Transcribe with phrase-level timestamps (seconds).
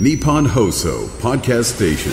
[0.00, 2.12] Nippon Hoso Podcast Station.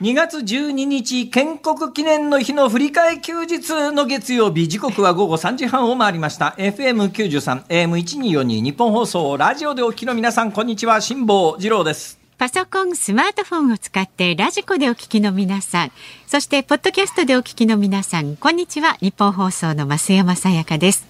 [0.00, 15.92] 2月12日建国記念の日の振り替え休日の月曜日時刻は午後3時半を回りました FM93 AM1242 日本放送ラジオでお聞きの皆さんこんにちは辛坊治郎ですパソコン、スマートフォンを使ってラジコでお聞きの皆さん、
[16.26, 18.96] そしてポッドキャストでお聞きの皆さん、こんにちは。
[19.02, 21.09] 日本放送の増山さやかです。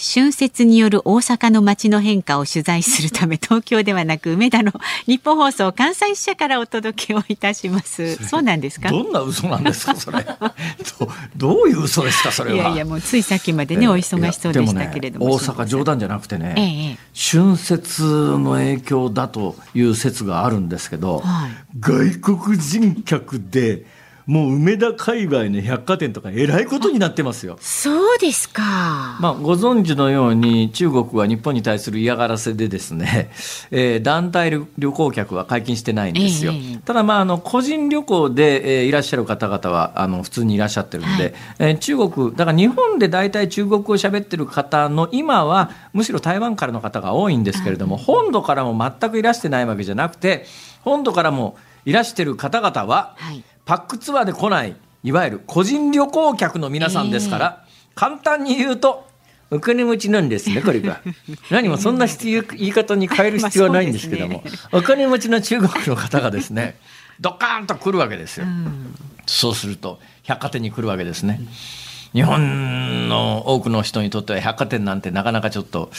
[0.00, 4.72] 春節による大阪の街の変化を取材するため東京ではなく梅田の
[5.06, 8.14] 日本放送関西支社からお届けをいたします。
[8.24, 8.90] そうなんですか？
[8.90, 10.24] どんな嘘なんですかそれ？
[11.00, 15.26] どどういう嘘ですかそれはいやいやもうついさっきまでね、お忙しそうでしたけれども。
[15.26, 16.62] ね、大阪冗談じゃなくてね、え
[16.92, 18.02] え、春節
[18.38, 23.84] の影響だという説があるんですけど、はい、外国人客で
[24.28, 27.56] もう梅田界隈の百貨店とかえらいことになってますよ。
[27.62, 29.16] そうですか。
[29.20, 33.30] まあご存知のように中国は日本に対する嫌がらせでですね、
[33.72, 36.52] えー、団体旅行客は解禁してないんですよ。
[36.54, 50.44] えただまああの個人旅行で、えー、いらっしゃる方々はあの普通にいらっしゃってるんで、はい、えー、中国だから日本で大体中国語を喋ってる方の今はむしろ台湾からの方が多いんですけれども、本土からも全くいらしてないわけじゃなくて
[50.82, 54.74] 本土からもいらしてる方々は、はいパックツアーで来ない
[55.04, 59.06] いわゆる個人旅行客の皆さんですから、えー、簡単に言うと
[59.50, 61.02] お金持ちなんですねこれが。
[61.50, 66.78] 何もそんな言い方に変える必要はないんですけども、ね、お金持ちの中国の方がですね
[67.20, 68.94] ドカーンと来るわけですよ、うん、
[69.26, 71.38] そうすると百貨店に来るわけですね、
[72.12, 75.90] 日本の多くの人にとっては百貨店なんてなかなかちょっと、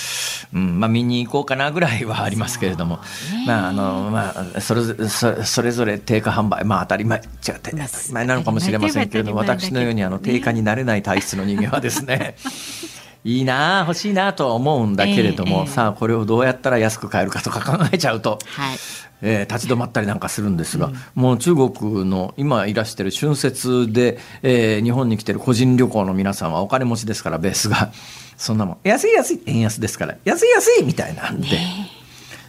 [0.54, 3.00] うんまあ、見に行こうかなぐらいはありますけれども、
[3.46, 7.20] まああのまあ、それそそれぞれ定価販売、まあ、当たり前。
[7.20, 7.78] 違って当たり
[8.12, 12.36] 前なのかもしれませんけれども私のようにあの定価になれない体質の人間はですね
[13.24, 18.40] いいな欲しいなとは思うんだけれども、さあこれをどうやったら安く買えるかとか考えちゃうと。
[18.46, 18.78] はい
[19.22, 27.92] えー、立ち止まったりなんかするんですが、うん、もう中国の今いらしてる春節で、えー、日本に来てる個人旅行の皆さんはお金持ちですからベースが
[28.38, 31.50] そんなもん安い安い円安ですから安い安いみたいなんで。
[31.50, 32.00] ね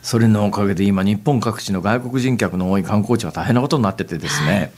[0.02, 4.70] それのおかげで今日本各地の外国人客の多い観光地は大変なことになっててですね、はい、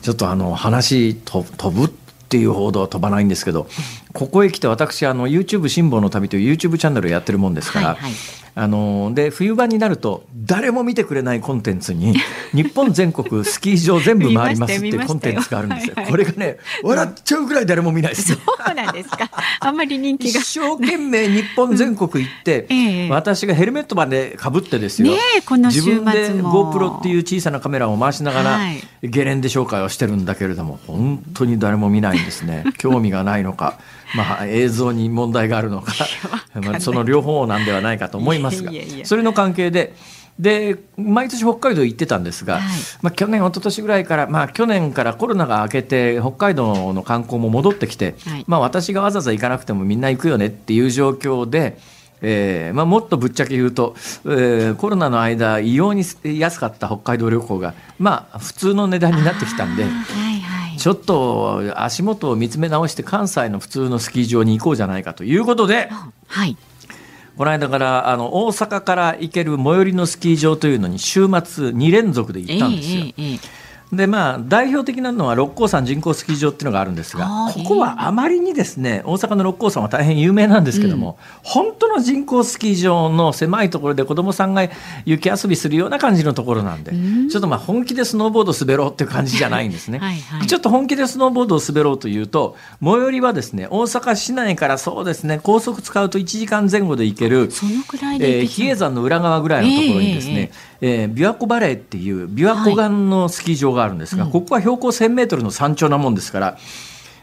[0.00, 1.94] ちょっとあの話と飛ぶ
[2.34, 3.68] っていう報道は飛ばないんですけど
[4.12, 8.12] ここへ来て私あの YouTube 辛抱の旅という YouTube チャンネルをやってるもんですから、はいはい、
[8.56, 12.14] あので冬場になると誰も見てくれないコンテンツに
[12.54, 15.94] 日本全国スキー場全部回りますっていうコンテンツがあるんですよ。
[16.08, 19.28] これがね笑っちゃうぐらい誰も見ないです、ね、そうなんですか。
[19.58, 25.10] あんまり人気が一生懸命日本全国行って、うんええ、私がヘルメットまでかぶってですよ。
[25.12, 32.64] ねこの自分で GoPro っていう小さなカメラを回しながら、はい、ゲレンデ紹介をしてるんだけれども本当に誰も見ないんですね。
[32.78, 33.78] 興味がないのか。
[34.16, 35.92] まあ、映像に問題があるのか。
[36.54, 38.70] まあ、その両方なんではないかと思いますが。
[39.04, 39.94] それの関係で。
[40.38, 42.62] で毎年北海道行ってたんですが、はい、
[43.02, 51.78] まあ、去年一昨年ぐらいから、まあ、去年からコロナが明けて北海道の観光も戻ってきて、はい、まあ、私がわざわざ行かなくてもみんな行くよねっていう状況で。
[52.26, 53.94] えーまあ、もっとぶっちゃけ言うと、
[54.24, 59.84] えー、コロナの間異様に安かった北海道旅行が、まあ、普通の値段になってきたんで、
[60.78, 65.88] ちょっと足元を見つめ直して関西の普通のスキー場に行こうじゃないかということで、
[66.26, 66.56] はい、
[67.36, 73.00] この間からあの大阪から行ける最寄りのスキー場というのに週末2連続で行ったんですよ。
[73.00, 73.63] えーえー
[73.94, 84.68] でまあ、代表的なのは六甲山人工スキー場っていうのがあるんですがここはあまりにですね大阪の六甲山は大変有名なんですけども、うん、本当の人工スキー場の狭いところで子どもさんが
[85.04, 89.98] 雪遊びするような感じのところなんで、うん、ちょっとまあ本気でスノーボード滑ろうっていう感じじゃないんですね。
[90.02, 97.48] はい、はい、ちょっと本気でスノーボードを滑ろうというと最寄りはですね大阪市内からそうですね高速使うと1時間前後で行ける
[98.20, 100.50] えー、比叡山の裏側ぐらいのところにですね、えー、えー、
[100.80, 106.58] 琵琶湖バレーっていう琵琶湖岸のスキー場があるんですが、はい、ここは標高1000メートルの山頂なもんですから、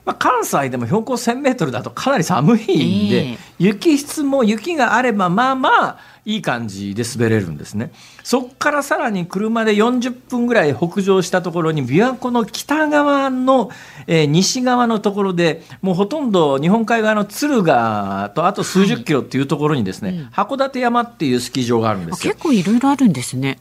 [0.03, 7.91] まあ、関西でも標高1000メートルだとかなり寒いんで、えー、雪質も雪があればまあまあいい感じで滑れるんですね。
[8.23, 13.71] そこからさらに車で40分ぐらい北上したところに琵琶湖の北側の、
[14.05, 22.33] えー、西側のところでもうほとんど日本海側の敦賀とあと数十キロっていうところにですね、はいうん、函館山っていうスキー場があるんですよ。
[22.33, 23.57] 結構いろいろあるんですね。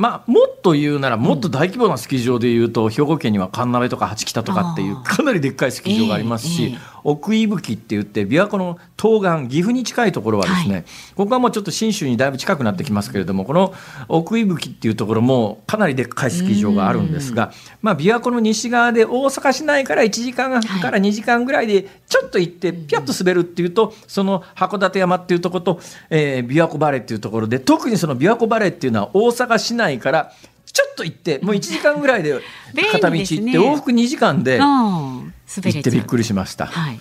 [0.00, 6.74] まあ、もっと言うならもっと大規模なスキー場でいうと、兵庫県には神鍋とか八北とかっていうかなりでっかいスキー場がありますし、
[7.04, 10.84] 奥伊吹って言って琵琶湖の東岸岐阜に近いところはですね、はい。
[11.14, 13.74] ここはもうちょっと信州にだいぶ近くなってきますけれどもこの
[14.08, 25.80] 奥伊吹っていうところもかなりでっかいスキー場があるんですが、まあ、琵琶湖の西側で大阪市内から1時間から2時間ぐらいでちょっと行ってピャッと滑るっていうとその函館山っていうところと、
[26.10, 30.32] えー琵琶湖バレーっていうところで特にその琵琶湖バレーっていうのは大阪市内から
[30.80, 32.40] ちょっと行ってもう1時間ぐらいで
[32.92, 35.32] 片道行ってね往復2時間で行
[35.68, 36.66] ってびっくりしました。
[36.66, 37.00] はい。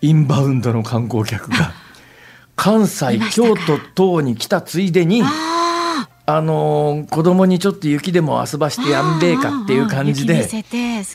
[0.00, 1.72] インバウンドの観光客が
[2.54, 10.48] 関西京都等に来たついでにああのー子供にちょっと雪でも遊ばしてやんべえかっていう感じで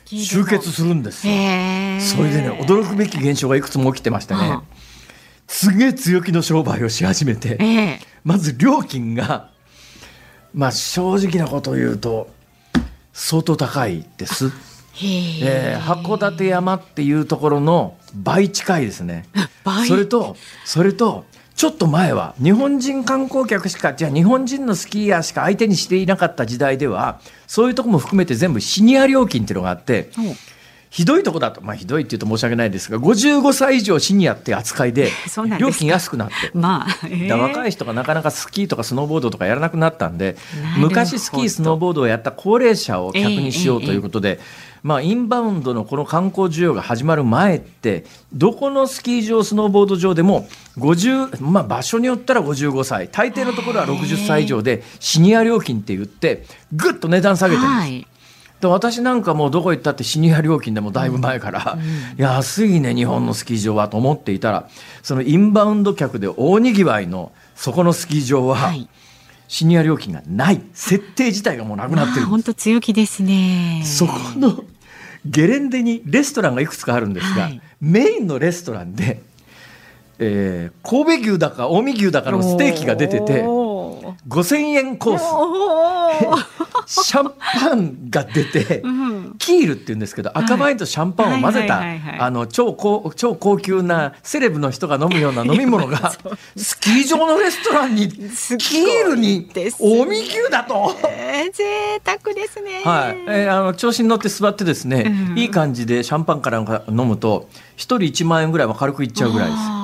[0.06, 1.34] 集結するんですよ。
[2.00, 4.40] それでね驚くべき現象がいくつも起きてましてね。
[4.42, 4.64] あ
[5.48, 8.00] すげえ強気の商売をし始めてええ。
[8.26, 9.53] まず料金が
[10.54, 12.30] まあ正直なことを言うと
[13.14, 14.48] 相当高いです。
[14.48, 19.26] へええー函館山っていうところの倍近いですね。
[19.64, 19.88] 倍？
[19.88, 20.36] それと
[20.66, 30.36] それとちょっと前は日本人観光客しかじゃあ日本人のスキーヤーしか相手にしていなかった時代ではそういうとこも含めて全部シニア料金っていうのがあってうん
[30.94, 31.60] ひどいとこだと。
[31.60, 35.10] まあひどいって言うと申し訳ないですが55歳以上シニアって扱いで
[35.60, 36.34] 料金安くなって。
[36.54, 40.38] まあ、ええだから若い人がなかなかスキーとかスノーボードとかやらなくなったんで
[40.78, 44.40] 昔スキースノーボードをやった高齢者を客にしようということで、
[44.84, 50.48] まあ、インバウンドのこの観光需要が始まる前ってどこのスキー場スノーボード場でも
[50.78, 58.13] 50、まあ、場所によったら55歳大抵のところは60歳以上でシニア料金って言ってぐっと値段下げてるんです。
[58.64, 61.78] はいで私なんかもうどこ行ったってシニア料金でもだいぶ前から、
[62.16, 64.70] 安いね日本のスキー場はと思っていたら。
[65.02, 68.88] そのインバウンド客で大にぎわいのそこのスキー場は、はい。
[69.50, 70.62] シニア料金がない。
[70.74, 72.26] 設定自体がもうなくなってる。
[72.26, 73.84] ん本当強気ですね。
[73.86, 74.64] そこの
[75.26, 77.62] ゲレンデにレストランがいくつかあるんですが、はい。
[77.82, 79.22] メインのレストランで、
[80.20, 83.44] えー神戸牛だか近江牛だかのステーキが出てて
[84.28, 85.24] 5000円コース。
[87.04, 89.36] シャンパンが出て、うん。
[89.38, 91.82] キールって言うんですけど赤ワインとシャンパンを混ぜた
[92.48, 96.14] 超高超高級なセレブの人が飲むような飲み物が
[96.56, 100.96] スキー場のレストランにキールに近江牛だと。
[101.08, 102.82] えー、贅沢ですね。
[102.84, 105.38] はい、えーあの調子に乗って座ってですね、うん。
[105.38, 109.84] いい感じでシャンパンから飲むと一人1万円ぐらいは軽くいっちゃうぐらいです。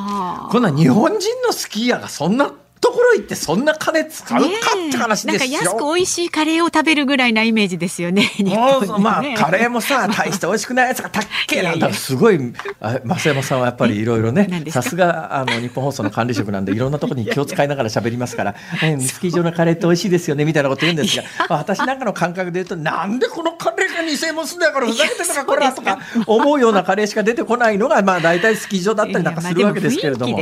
[0.49, 5.51] こんな日本人のスキーヤーがそんなところ行ってそんな金使うかって話ですよ。
[5.51, 8.31] なんか安く美味しいカレーを食べるぐらいなイメージですよね。
[8.39, 12.39] ねもうまあカレーもさ大して美味しくないやつがたっけえなんだ すごい
[12.79, 30.37] あ増山さんはやっぱりいろいろねさすがあの日本放送の管理職なんでいろんなところに気を使いながら喋りますから「えスキー場のカレーって美味しいですよね」みたいなこと言うんですが、まあ私なんかの感覚で言うとなんでこのカレーが偽物すんだよこれふざけてるのかこれはとか思うようなカレーしか出てこないのがまあ大体スキー場だったりなんかするわけですけれども。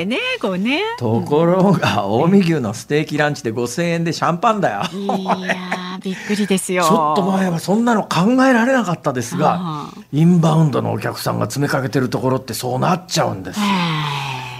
[0.97, 4.81] ところが近江牛のステーキランチで5000円でシャンパンだよ。
[4.93, 6.83] いやーびっくりですよ。
[6.83, 13.59] ちょっと前はそんなの考えられなかったですがあインバウンドのお客さんが詰めかけてるところってそうなっちゃうんです。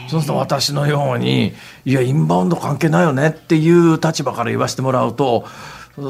[0.10, 1.54] そうすると私のように
[1.86, 5.46] いやインバウンド関係ないよねっていう立場から言わせてもらうと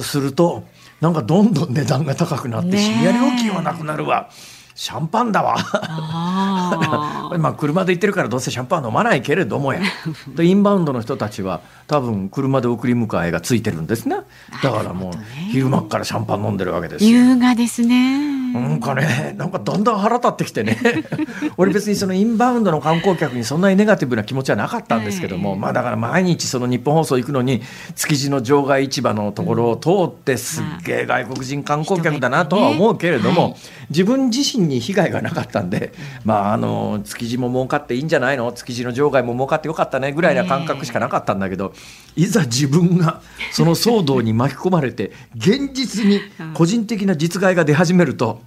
[0.02, 0.64] すると
[1.02, 4.30] なんかどんどん値段が高くなってシニア料金はなくなるわ
[4.78, 5.58] シャンパンだわ。
[7.40, 9.82] まあ車で行ってるからどうせシャンパン飲まないけれどもや。
[10.38, 14.18] でインバウンドの人たちは多分車で送り迎えがついてるんですね。
[14.62, 15.14] だからもう
[15.52, 17.10] 昼間っからシャンパン飲んでるわけですよ。
[17.10, 18.38] 優雅ですね。
[18.54, 20.78] なんかね、なんかだんだん腹立ってきてね、
[21.58, 27.62] 俺別にそのインバウンドの観光客にそんなにネガティブな気持ちはなかったんですけども、まあだから毎日その日本放送行くのに
[27.96, 33.56] 築地の場外市場のところを通ってすっげえ外国人観光客だなとは思うけれども、はい。
[33.90, 35.94] 自分自身に被害がなかったんで、
[36.24, 38.52] まああの築地も儲かっていいんじゃないの？
[38.52, 41.74] 築地の場外も儲かってよかったねぐらいな感覚しかなかったんだけど、
[42.16, 43.22] いざ自分が
[43.52, 46.22] その騒動に巻き込まれて 現実に
[46.54, 48.42] 個人的な実害が出始めると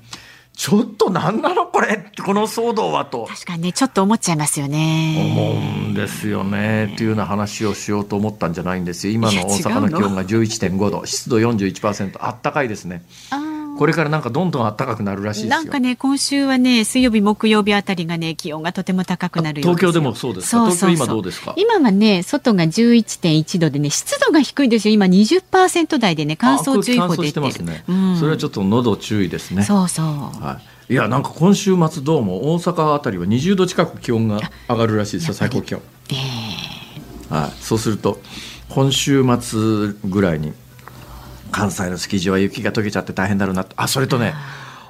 [0.56, 1.66] ちょっと何なの？
[1.66, 2.04] これ！
[2.22, 3.26] この騒動はと。
[3.30, 5.32] 確かにね、ちょっと思っちゃいますよね。
[5.32, 5.54] 思う
[5.90, 6.90] んですよね。
[6.92, 9.14] っていうような話をしようと思ったんじゃないんですよ。
[9.14, 11.06] 今の大阪の気温が11.5度。
[11.06, 13.02] 湿度41%あったかいですね。
[13.30, 13.49] あー
[13.80, 15.56] これからなんかどんどん暖かくなるらしいですよ。
[15.56, 20.66] なんかね、今週はね、水曜日、木曜日あたりがね、気温がとても高くなる東京でもそうですか？
[20.66, 21.54] 東京今どうですか？
[21.56, 24.92] 今はね、外が11.1度でね、湿度が低いんですよ。
[24.92, 27.22] 今20%台でね、乾燥注意報出てる。
[27.22, 28.18] 乾燥してますね、うん。
[28.18, 29.62] それはちょっと喉注意ですね。
[29.62, 30.06] そうそう。
[30.06, 30.60] は
[30.90, 35.80] い、いやなんか今週末どうも大阪あたりは20度近く気温が上がるらしいですよ最高気温、
[37.30, 37.34] え。
[37.34, 38.20] はい、そうすると
[38.68, 40.52] 今週末ぐらいに
[41.50, 43.74] 関西のスキー場は雪が溶けちゃって大変だろうなと。
[43.76, 44.34] あそれとね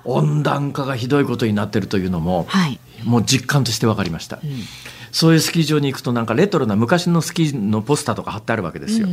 [0.04, 2.78] 温暖化がひどいことになってるというのも、はい。
[3.04, 4.38] もう実感として分かりました、
[5.10, 9.08] そういうスキー場に行くとなんかレトロな昔のスキーのポスターとか貼ってあるわけですよ、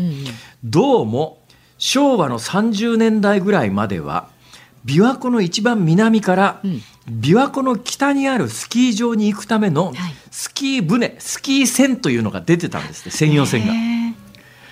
[0.64, 1.42] どうも
[1.78, 4.28] 昭和の30年代ぐらいまでは
[4.86, 6.62] 琵琶湖の一番南から、
[7.10, 9.96] 琵琶湖の北にあるスキー場に行くためのはい。
[10.32, 13.74] スキー船、スキー船というのが出てたんですね専用船が。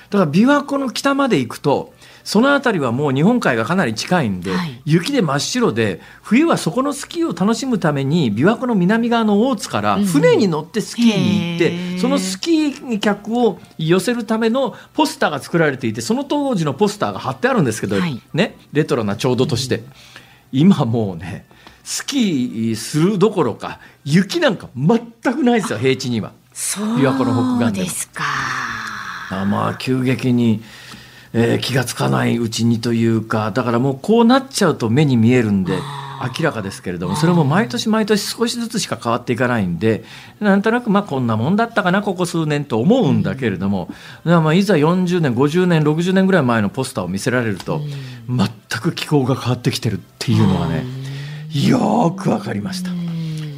[0.09, 1.93] だから琵琶湖の北まで行くと
[2.25, 4.81] その辺りはもう日本海がかなり近いんで、はい。
[4.83, 12.01] 雪で真っ白で冬はそこのスキーを楽しむために琵琶湖の南側の大津から船に乗ってスキーに行って、へー。
[12.01, 18.19] そのスキー客を寄せるためのポスターが作られていてその当時のポスターが貼ってあるんですけど、はい。
[18.33, 19.83] ね、レトロな調度として、
[20.51, 21.45] 今もうね
[21.83, 26.33] スキーするどころか雪なんか全くないですよ平地には。
[26.55, 27.85] 琵琶湖の北岸でも。
[27.85, 28.23] ですか。
[29.29, 30.63] あまあ急激に、
[31.37, 35.77] えー気がつかないうちにというかだからもうこうなっちゃうと目に見えるんで
[36.37, 40.05] 明らかですけれどもそれも毎年毎年少しずつしか変わっていかないんで
[40.39, 43.89] なんとなくまあこんなもんだったかなここ数年と思うんだけれども、
[44.23, 47.81] まあいざ40年50年60年ぐらい前のポスターを見せられると
[48.29, 48.47] 全
[48.81, 50.85] く気候が変わってきてるっていうのがね
[51.51, 52.91] よーくわかりました。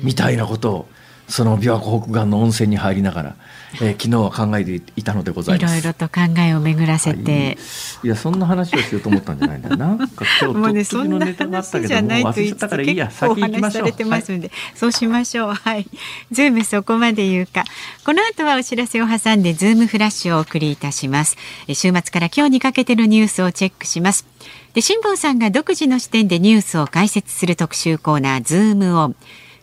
[0.03, 0.89] みたいなことを
[1.27, 3.35] その琵琶湖北岸の温泉に入りながら、
[3.75, 5.79] えー昨日は考えていたのでございいろます。
[5.79, 7.57] いろと考えを巡らせて、
[8.03, 8.07] い。
[8.07, 9.77] やそんな話をしようと思ったんじゃないんだよ。
[9.77, 9.87] な。
[9.95, 13.07] なんか今日もうねそんな話じゃないと言いつつれちゃったからいいや。
[13.07, 13.83] 結構お先行きましょう。
[13.83, 15.53] 話しされてますので、そうしましょう。
[15.53, 15.87] はい。
[16.31, 17.65] ズームそこまで言うか。
[18.05, 21.37] この後はお知らせを挟んでズームフラッシュをお送りいたします。
[21.67, 24.25] え週末から今日にかけてのニュースをチェックします。
[24.73, 29.15] で辛坊さんが独自の視点でニュースを解説する特集コーナーズームオン。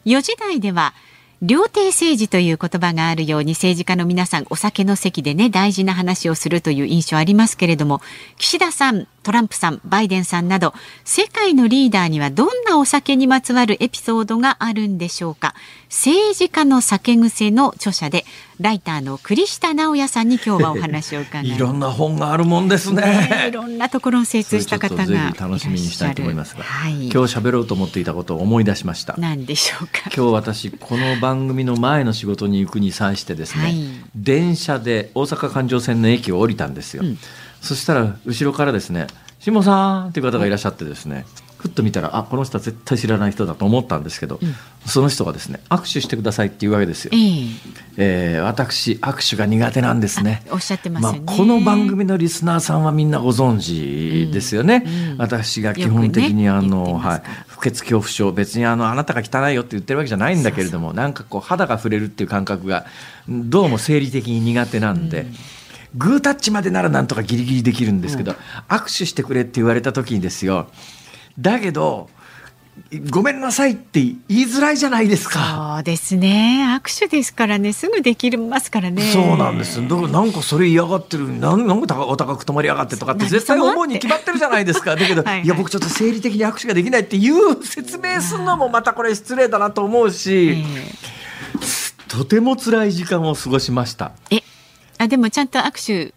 [0.04, 0.92] 4時台では
[1.46, 8.00] 料亭政治という言葉があるように政治家の皆さんお酒の席でね大事な話をするという印象ありますけれども
[8.38, 15.54] 岸田さんトランプさんバイデンさんなど世界のリーダーにはどんなお酒にまつわるエピソードがあるんでしょうか？
[15.88, 18.24] 政治家の酒癖の著者で
[18.60, 21.56] ライターの栗下直也さんに今日はお話を伺います。
[21.56, 23.02] いろんな本があるもんですね。
[23.02, 23.52] ねい。
[23.52, 29.14] ろんなところに精通した方が楽しみにしたいと思いますが、はい、今日喋ろうと思っていたことを思い出しました。
[29.18, 30.10] 何でしょうか？
[30.14, 33.84] 今日私この番組の前の仕事に行くに際してですね、はい。
[34.14, 37.18] 電車で大阪環状線の駅を降りたんですよ、うん
[37.64, 39.06] そしたら後ろからですね
[39.40, 41.24] 「下さん」っていう方がいらっしゃってですね
[41.56, 44.38] ふっと見たらあこの人は絶対知らない人だと思ったんですけど、
[44.84, 47.12] その人がですね握手してくださいっていうわけですよ。
[47.14, 48.34] え、え。
[48.34, 50.42] えー私握手が苦手なんですね。
[50.50, 62.84] おっしゃってますよね、あ、この番組のリスナーさんはみんなご存知ですよね、うん私が基本的にあの、はい不潔恐怖症別にあのあなたが汚いよって言ってるわけじゃないんだけれどもなんかこう肌が触れるっていう感覚が
[63.26, 65.26] どうも生理的に苦手なんで。
[65.96, 68.34] グータッチまでならなんとかギリギリできるんですけど、
[68.68, 70.68] 握手してくれって言われた時にですよ
[71.38, 72.08] だけど
[73.08, 75.74] ごめんなさいって言いづらいじゃないですか。
[75.76, 76.64] そうですね。
[76.82, 77.72] 握手ですからね。
[77.72, 79.02] すぐできますからね。
[79.12, 79.80] そうなんです。
[79.80, 81.28] だからなんかそれ嫌がってる。
[81.38, 84.96] なんなんかお高く泊まりやがってとかって絶対思うに決まってるじゃないですか。
[84.96, 85.44] だけどはいはい。
[85.44, 90.64] いや僕ちょっと生理的に握手ができないっていう説明するのもまたこれ失礼だなと思うし、
[92.08, 94.10] とても辛い時間を過ごしました。
[94.30, 94.43] ええ
[95.04, 96.14] あでもちゃんと握手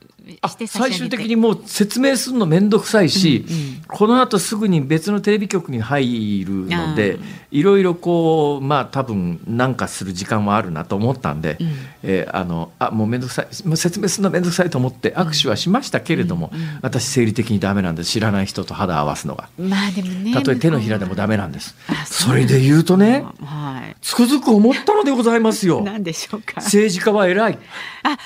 [0.68, 3.46] 最終的にもう説明するの面倒くさいし、
[3.88, 7.18] このあとすぐに別のテレビ局に入るので
[7.50, 11.58] いろいろこうまあ多分なんかする時間はあるなと思ったんで、
[12.04, 16.52] えーあのあもう面倒くさいもう説明するの面倒くさいと思って握手はしましたけれども、
[16.82, 19.50] 私生理的にダメなんで知らない人と肌を合わすのが。
[19.58, 21.76] まあでもねたとえ手のひらでもダメなんです。
[21.88, 22.06] あ。
[22.06, 23.96] それで言うとね、はい。
[24.02, 25.82] つくづく思ったのでございますよ。
[25.86, 26.56] 何でしょうか。
[26.58, 27.60] 政治家は偉い。
[28.04, 28.18] あ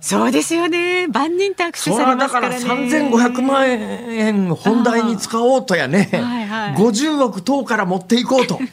[0.00, 1.06] そうですよね。
[1.08, 6.74] 万人と握手そされらだからますからね3500万円本題に使おうとやね、はいはい。
[6.74, 8.58] 50億党から持っていこうと。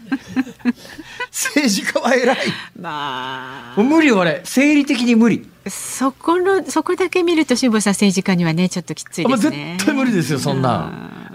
[1.30, 2.38] 政治家は偉い。
[2.80, 9.78] まもう無理俺生理的に無理、あそこのそこだけ見ると辛坊さん政治家にはねちょっときついですね。
[9.84, 10.78] 対無理ですよそんな。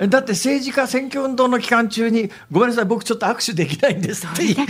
[0.05, 0.09] ん。
[0.09, 4.67] だって政治家選挙運動の期間中にごめんなさい僕ちょっと握手できないんですって言っ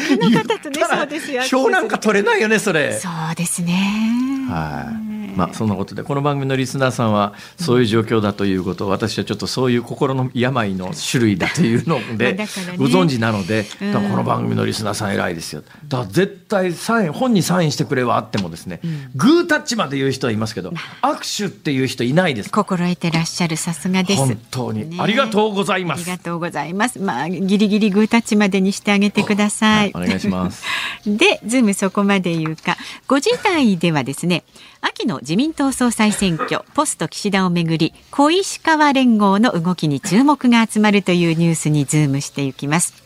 [0.88, 1.08] たら
[1.44, 2.98] 票なんか取れないよねそれ。
[2.98, 4.46] そうですね。
[4.48, 5.11] はい。
[5.34, 12.36] まあそんなことでこの番組のリスナーさんはそういう状況だということを私はちょっとそういう心の病の種類だというのまあで
[12.76, 15.62] ご存知なのでこの番組のリスナーさん偉いですよ。
[15.88, 18.80] だから絶対サイン本にサインしてくれはあってもですね
[19.14, 20.72] グータッチまで言う人はいますけど
[21.02, 22.50] 握手っていう人いないです。
[22.50, 24.18] 心得てらっしゃるさすがです。
[24.18, 25.00] 本当に。
[25.00, 26.02] ありがとうございます。
[26.02, 26.98] ありがとうございます。
[26.98, 30.64] まあギリギリグータッチまでにしてあげてください、はいお願いします。
[31.06, 32.76] で、ズームそこまで言うか。
[33.08, 34.44] 5時台ではですね、
[34.84, 43.00] 秋の自民党総裁選挙、ポスト岸田をめぐり、小石川連合の動きに注目が集まるというニュースにズームしていきます。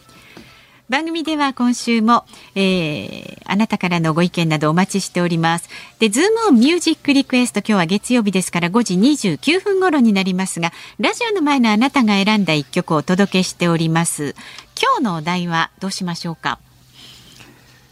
[0.89, 5.69] 番組では今週も、えー、あなたからのご意見などお待ちしております。
[5.99, 14.37] でズームオンミュージックリクエスト今日は月曜日ですから5時29分頃になりますがラジオの前のあなたが選んだ一曲をお届けしております。
[14.81, 16.61] 今日のお題はどうしましょうか？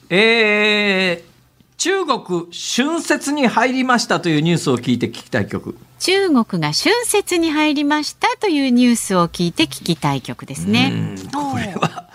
[0.09, 1.34] えー、
[1.77, 12.09] 中国春節に入りましたというニュースを聞いて聞きたい曲中国が春節に入りましたというニュースを聞いて聞きたい曲ですねこれは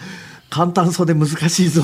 [0.50, 1.84] 簡単そうで難しいぞ。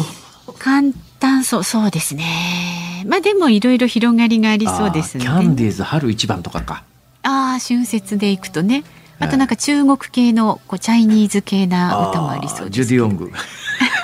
[0.60, 0.90] 簡
[1.20, 3.04] 単そうそうですね。
[3.06, 5.24] まあでもいろいろ広がりがありそうですね。
[5.24, 6.84] キャンディーズ春一番とかか。
[7.24, 8.84] ああ春節でいくとね。
[9.20, 13.32] あとなんか中国系のこうチャイニーズ系な歌もありそうです、ジュディオング。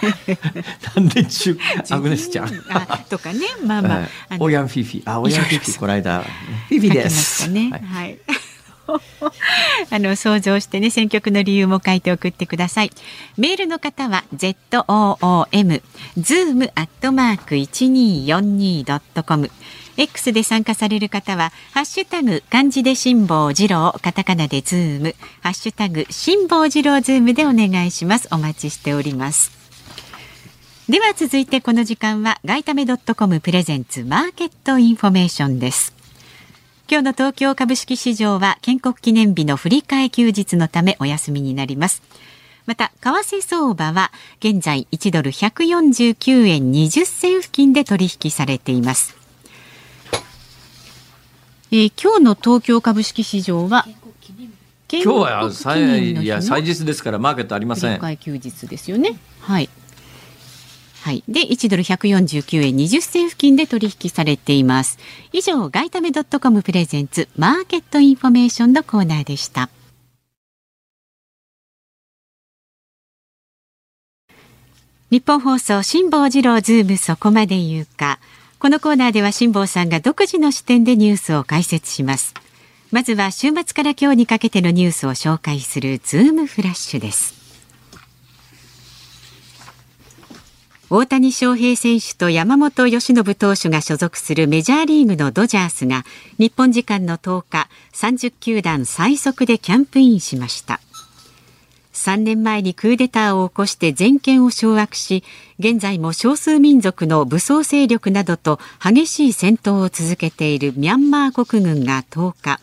[0.96, 1.58] なんで中
[1.89, 2.50] アグネスちゃん。
[3.10, 3.48] とかね。
[3.65, 5.03] まあまあ、あオヤンフィフィ。
[5.05, 6.22] あオヤンフィフィこの間。
[6.70, 7.50] フィフィです。
[7.50, 8.20] ね、はい、はい。
[9.89, 12.91] あの想像してね選曲の理由も書いて送ってください。
[13.38, 15.81] メールの方は zoom
[16.17, 19.50] zoom アットマーク一二四二ドットコム。
[19.98, 28.27] X で参加される方は、ハッシュタグ、漢字で辛坊治郎、カタカナでズーム、ハッシュタグ、辛坊治郎ズームでお願いします。
[28.31, 29.61] お待ちしております。
[30.91, 35.93] では続いてこの時間は、外為ドットコムプレゼンツマーケットインフォメーションです。
[36.89, 42.03] 今日の東京株式市場は建国記念日の振り替え休日のためお休みになります。
[42.65, 49.15] また、為替相場は現在1ドル149円20銭付近で取引されています。
[51.71, 53.88] えー、今日の東京株式市場は
[54.91, 58.17] 今日は祭いや祭日ですからマーケットありません。
[58.17, 59.17] 休日ですよね。
[59.39, 59.69] はい。
[61.01, 61.24] はい。
[61.27, 65.00] で、1ドル149円20銭付近で取引されています。
[65.34, 69.72] 以上、外為ドットコムプレゼンツマーケットインフォメーションのコーナーでした。
[75.10, 78.20] ニッポン放送辛坊治郎ズームそこまで言うか。
[78.60, 82.36] このコーナーでは辛坊さんが独自の視点でニュースを解説します。
[82.91, 87.41] まずは週末から今日にかけてのニュースを紹介するズームフラッシュです。
[90.94, 96.04] 大谷翔平選手と山本由伸投手が所属するメジャーリーグのドジャースが
[96.38, 100.82] 日本時間の10日30球団最速でキャンプインしました。
[101.94, 105.24] 3年前にクーデターを起こして全権を掌握し
[105.60, 112.60] 現在も少数民族の武装勢力などと激しい戦闘を続けているミャンマー国軍が10日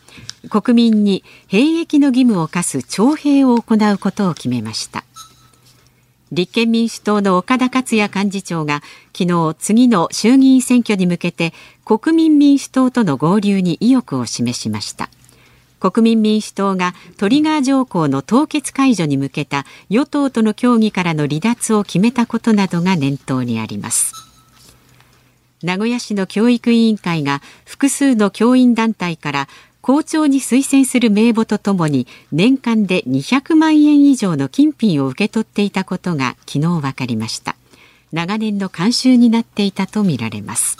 [0.49, 5.03] 国民に兵役の義務を課す徴兵を行うことを決めました。
[6.31, 8.81] 立憲民主党の岡田克也幹事長が
[9.17, 11.53] 昨日次の衆議院選挙に向けて
[11.85, 15.09] 国民民主党との合流に意欲を示しました。
[15.79, 24.13] 国民民主党がトリガー条項の凍結解除に向けた与党との協議からの離脱を決めたことなどが念頭にあります。
[25.63, 29.47] 名古屋市の教育委員会が複数の教員団体から
[29.81, 37.55] 校長に推薦する名簿とともに年間で200万円以上の金品を受け取っていたことが昨日分かりました。
[38.11, 40.77] 長年の慣習になっていたとみられます。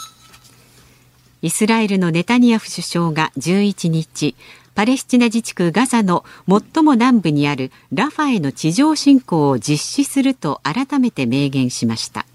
[1.41, 4.35] イスラエルのネタニヤフ首相が11日
[4.75, 12.25] パレスチナ自治区ガザの最も南部にあるラファへの地上侵攻を実施すると改めて明言しました。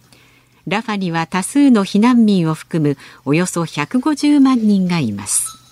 [0.67, 2.97] ラファには多数の避難民を含む
[3.27, 5.64] およそ150万人がいます。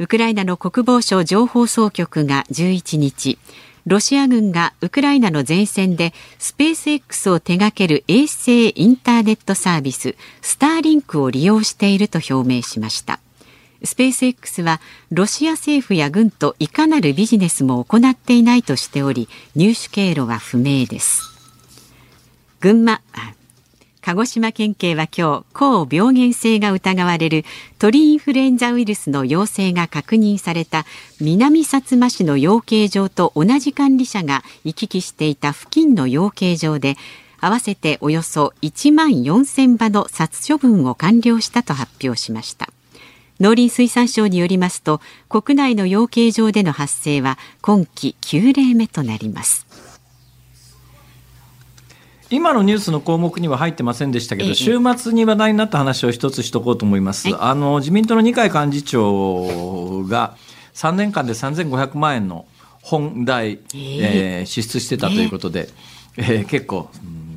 [0.00, 3.38] ウクライナの国防省情報総局が11日
[3.84, 13.20] ロシア軍がウクライナの前線でスペース X を手掛ける衛星インターネットサービススターリンクを利用していると表明しました。
[13.84, 21.20] スペース X はロシア政府や軍といかなるビジネスも行っていないとしており入手経路は不明です。
[22.60, 23.02] 群馬
[24.02, 27.44] 鹿児島県警は今日抗病原性が疑われる
[27.78, 30.86] 鳥インフルエンザウイルスの陽性が確認された
[31.20, 36.96] 南薩摩市の養鶏場と同じ管理者が行き来していた付近の養鶏場で
[37.40, 42.70] 合わせておよそ1万4000羽の殺処分を完了したと発表しました。
[43.38, 49.89] 農林水産省によりますと国内の養鶏場での発生は今季9例目となります。
[52.30, 57.28] 今のニュースの項目には入ってませんでしたけど、週末に話題になった話を一つしとこうと思います。
[57.28, 60.36] はい、あの自民党の二階幹事長が
[60.74, 62.46] 3年間で3500万円の
[62.82, 65.68] 本代、えー、支出してたということで、
[66.16, 66.88] えー、結構、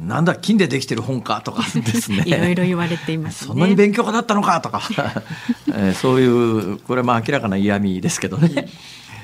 [0.06, 2.24] なんだ金でできてる本かとか ですね。
[2.26, 4.82] いろいろ言われています、ね、そんなに勉強家だったのかとか、
[5.74, 8.68] えー、そういうこれまあ明らかな嫌味ですけどね。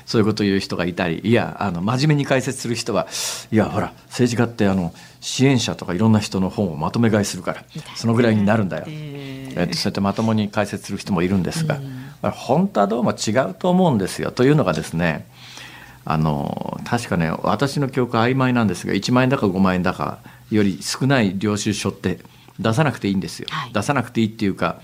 [0.09, 3.05] そういうことを言う人がいたりいやあの真面目に解説する人は
[3.51, 4.91] いやほら政治家ってあの
[5.21, 7.63] 支援者とかいろんな人の本をまとめ買いするから
[7.95, 11.77] そのぐらいになるんだよ、えー、そうやってまともに解説する人もいるんですが、
[12.23, 15.27] うん、本当はどうも違うと思うんですよというのがですね
[16.05, 20.17] あの確かね私の記憶曖昧なんですが1万円だか5万円だか
[20.49, 22.17] より少ない領収書って
[22.59, 24.81] 出さなくていいんですよ、はい、出さなくていいっていうか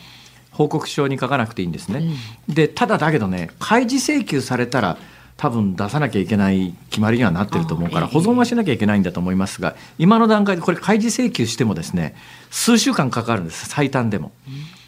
[0.52, 2.00] 報告書に書かなくていいんですね。
[2.48, 4.98] うん、でただだけどね開示請求されたら
[5.38, 12.15] 多分出さなきゃいけない決まりにはなってると思うから保存はしなきゃいけないんだと思いますが今の段階でこれ開示請求してもですね
[12.52, 14.32] 数週間かかるんです最短でも。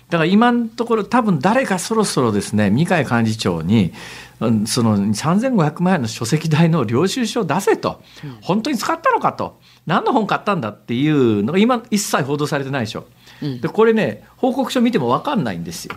[0.10, 3.92] だから今のところ多分誰かそろそろですね二階幹事長に
[4.66, 8.02] その3500万円の書籍代の領収書を出せと
[8.42, 13.06] 本当に使ったのかと何の本買ったんだっていうのが今一切報道されてないでしょ。
[13.42, 15.96] でこれね報告書見ても分かんないんですよ。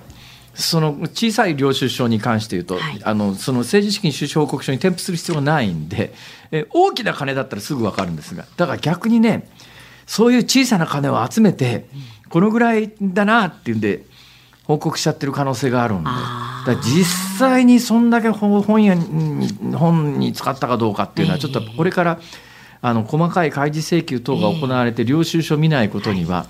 [0.54, 6.12] その小さい領収書に関して言うと、はい、あのその政治資金収支報告書に添付する必要がないんで
[6.50, 9.48] え大きな金だったらすぐ分かるんですがだから逆にね
[10.06, 11.86] そういう小さな金を集めて
[12.28, 14.04] このぐらいだなっていうんで
[14.64, 16.10] 報告しちゃってる可能性があるんで
[16.66, 22.20] だ実際にそんだけ本屋に本に使ったかどうかっていうのはちょっとこれから
[22.82, 26.46] あの細かい開示請求等が行われて領収書を見ないことには、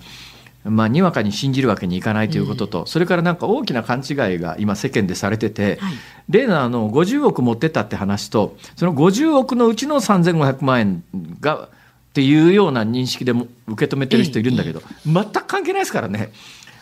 [0.64, 5.94] まあ、にわかに信じるわけにいかないということと、それからなんか大きな勘違いが今世間でされてて、はい、
[6.28, 11.04] 例のあの50億持ってったって話とその50億のうちの3500万円
[11.40, 11.68] がっ
[12.12, 16.30] ていうような認識でも受け止めてる人いるんだけど、全く関係ないですからね。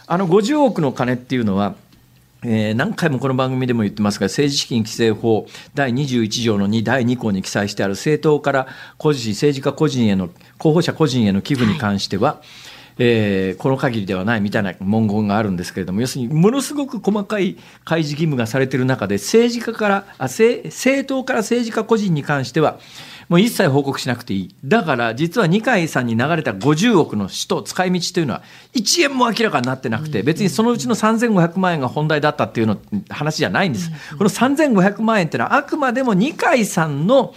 [0.09, 1.75] あの50億の金っていうのは
[2.45, 22.81] えー、何回もこの番組でも言ってますが政治資金規正法第21条の2第2項に記載してある政党から個人政治家個人への候補者個人への寄付に関しては、はいえー、この限りではないみたいな文言があるんですけれども要するにものすごく細かい開示義務がされている中で政治家からあ政政党から政治家個人に関しては
[23.29, 24.55] もう一切報告しなくていい。
[24.65, 28.43] だから実は二階さんに流れた50億の使途、使い道というのは
[28.75, 32.79] 1円も明らかになってなくて、別にそのうちの3500万円が本題だったっていうの
[33.11, 33.91] 話じゃないんです。
[34.17, 37.35] この3500万円っていうのはあくまでも二階さんの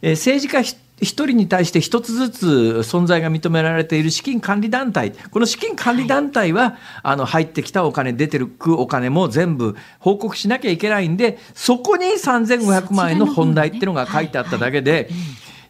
[0.00, 0.62] 政治家
[1.00, 2.46] 一人に対して一つずつ
[2.82, 15.10] 存在が認められている資金管理団体、この資金管理団体は、あの、入ってきたお金、出てるお金も全部報告しなきゃいけないんで、そこに3500万円の本題っていうのが書いてあっただけで、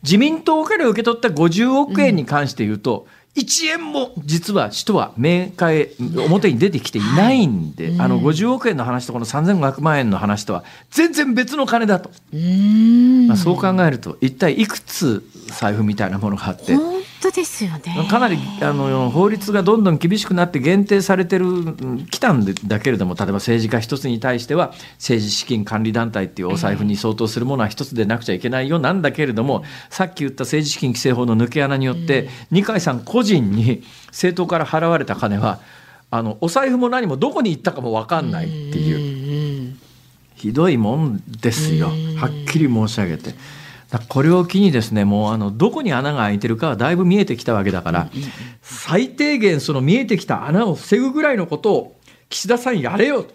[0.04, 12.10] 自民党から受け取った50億円に関して言うと、1円も実は使途は明快表に出てきていないんで、はい、あの50億円の話とこの3500万円の話とは全然別の金だと、
[13.28, 15.22] まあ、そう考えると一体いくつ
[15.58, 16.76] 財布みたいなものがあって。
[17.20, 18.06] 当ですよね。
[18.08, 21.46] かなりあの法律がどんどん厳しくなって限定されてる
[22.10, 35.60] きたんだけれども例えば政治家一つに対しては政治資金管理団体っていうお財布に相当するものは一つでなくちゃいけないよなんだけれども、さっき言った政治資金規正法の抜け穴によって、二階さん個人に政党から払われた金は
[36.10, 39.76] あのお財布も何もどこに行ったかも分かんないっていう。
[40.36, 41.88] ひどいもんですよ。
[42.16, 43.34] はっきり申し上げて。
[44.08, 48.10] これを機にですねもうあのどこに穴が開いてるかはだいぶ見えてきたわけだから、
[48.62, 51.96] 最低限その見えてきた穴を防ぐぐらいのことを
[52.28, 53.34] 岸田さんやれよと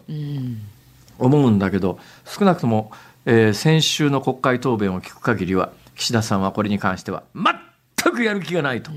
[1.18, 2.92] 思うんだけど少なくとも、
[3.26, 8.92] えー、先週の国会答弁を聞く限りは岸田さんはこれに関しては全くやる気がないと。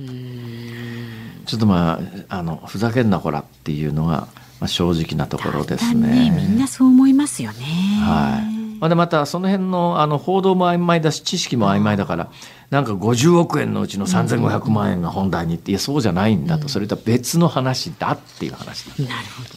[1.47, 4.29] ちょっとまああのふざけんなこらっていうのが、
[4.61, 6.31] まあ、正直なところですね。
[6.31, 7.65] ねみんなそう思いますよね。
[8.01, 8.54] はい。
[8.85, 12.29] まあ、でまたその辺のあの報道も曖昧だし知識も曖昧だから
[12.69, 16.69] なんか50億円のうちの3500万円が本題にっていやそうじゃないんだと。
[16.69, 18.85] それとは別の話だっていう話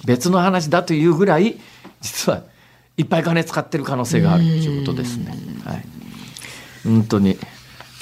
[0.05, 1.59] 別の話だというぐらい
[1.99, 2.43] 実は
[2.95, 5.35] いっぱい金使ってる可能性があるということですね。
[5.65, 5.85] はい、
[6.85, 7.37] 本当に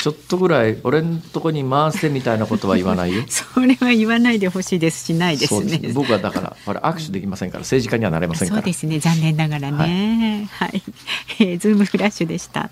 [0.05, 3.23] ちょっとぐらい俺のとこに回せみたいなことは言わないよ？
[3.27, 5.79] それは言わないでほしいですしないですね。
[5.79, 8.61] す僕はだからこれ握手できませんから政治家にはなれませんから。
[8.61, 10.47] そうですね残念ながらね。
[10.51, 10.69] はい。
[10.69, 10.83] はい、
[11.39, 12.69] えー、ズームフラッシュでした。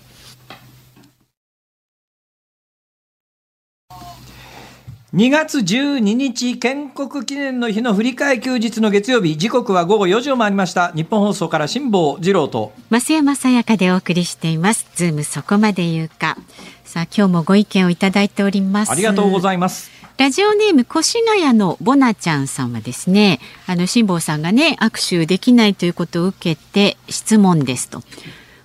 [5.14, 10.90] 2月12日建国記念の日の振り替え休日の月曜日時刻は午後4時を回りました。
[10.90, 12.72] 日本放送から辛坊治郎と。
[12.90, 14.88] 増山さやかでお送りしています。
[14.96, 16.36] ズームそこまで言うか。
[16.82, 18.90] さあ今日もご意見をいただいております。
[18.90, 19.92] ありがとうございます。
[20.18, 28.02] ラジオネーム越谷のボナちゃんさんはですねあの辛坊さんがね握手できないということを受けて質問ですと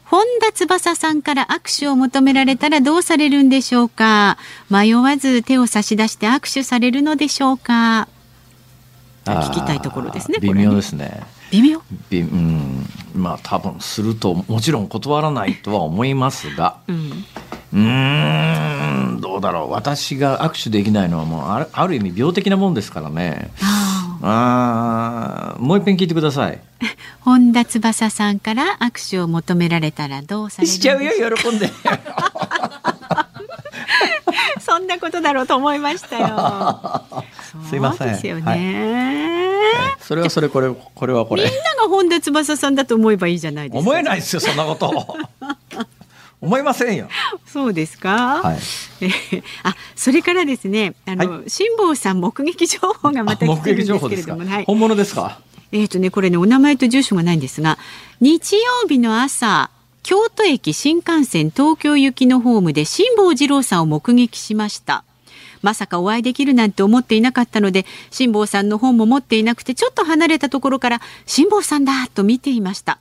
[0.10, 4.40] 本田翼さんから握手を求められたらどうされるんでしょうか？
[4.68, 8.08] 迷わず手を差し出して握手されるのでしょうか？
[9.26, 11.22] 聞きたいところですね微妙ですね。
[11.52, 11.82] 微妙？
[12.12, 12.86] うん。
[13.14, 17.12] まあ多分するともちろん断らないとは思いますが、うん、
[17.74, 19.72] うーんどうだろう。
[19.72, 23.52] 私が握手できないのはもうある意味病的なもんですからね
[24.22, 26.60] ああもう一遍聞いてください。
[27.22, 31.70] 本田翼さんから握手を求められたらどうされるしちゃうよ喜んで。
[34.60, 37.04] そんなことだろうと思いましたよ。
[37.70, 38.08] すいません。
[38.10, 39.50] ですよね。
[40.02, 43.90] それはそれこれこれはこみんなれが本田翼さんだと思えばいいじゃないですか。
[43.90, 45.18] 思えないですよそんなこと
[46.42, 47.10] 思いませんよ
[47.46, 48.42] そうですか？
[48.42, 48.58] はい
[49.02, 54.66] えー あ、それからですね、あの、辛坊さん目撃情報がまた来てるんですけれども、はい。
[54.66, 55.40] 本物ですか？
[55.72, 57.78] えっ、とね、これね、お名前と住所がないんですが、
[58.22, 59.70] 日曜日の朝、
[60.02, 65.04] 京都駅新幹線東京行きのホームで辛坊治郎さんを目撃しました。
[65.62, 72.98] まさかお会いできるなんて思っていなかったので、辛坊さんの本も持っていなくて、ちょっと離れたところから、辛坊さんだと見ていました。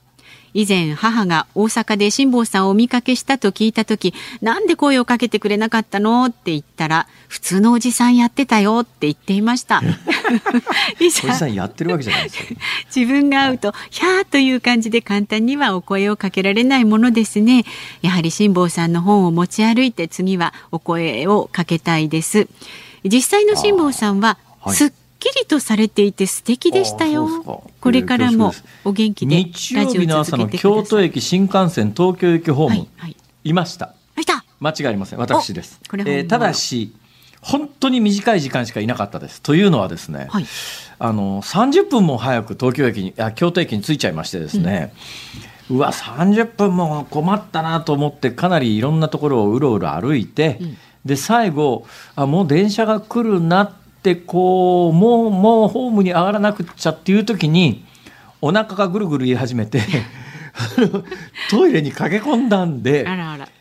[0.53, 9.81] 以前母が大阪で辛坊さんをお見かけしたと聞いた時なんで声をかけてくれなかったのって言ったら普通のおじさんやってたよって言っていました。
[9.81, 9.83] い
[11.05, 12.57] おじさんやってるわけじゃないですよ。
[12.95, 17.65] 自分が会うと「ひゃー」という感じで簡単にはお声をかけられないものですね。
[18.01, 22.47] やはり辛坊さんの本を持ち歩いて次はお声をかけたいです。
[23.03, 24.75] 実際の辛坊さんははい。
[24.75, 27.27] すっきりとされていて素敵でしたよ、
[27.81, 28.53] これからも
[28.85, 33.15] お元気で日曜日の朝の京都駅新幹線東京駅ホーム、はいはい。
[33.43, 33.93] いました。
[34.15, 34.43] あいた。
[34.59, 35.19] 間違いありません。
[35.19, 35.79] 私です。
[36.27, 36.93] ただし
[37.41, 39.41] 本当に短い時間しかいなかったです。
[39.41, 40.45] というのはですね、はい。
[40.99, 44.93] あの30分も早く東京駅にあ京都駅に着いちゃいましてですね、
[45.69, 50.59] うわ30分も困ったなと思ってかなりいろんなところをうろうろ歩いて、
[51.05, 57.85] で最後あもう電車が来るなってこうもうもうホームに上がらなくっちゃっていう時に
[58.41, 59.81] お腹がぐるぐる言い始めて
[61.51, 63.05] トイレに駆け込んだんで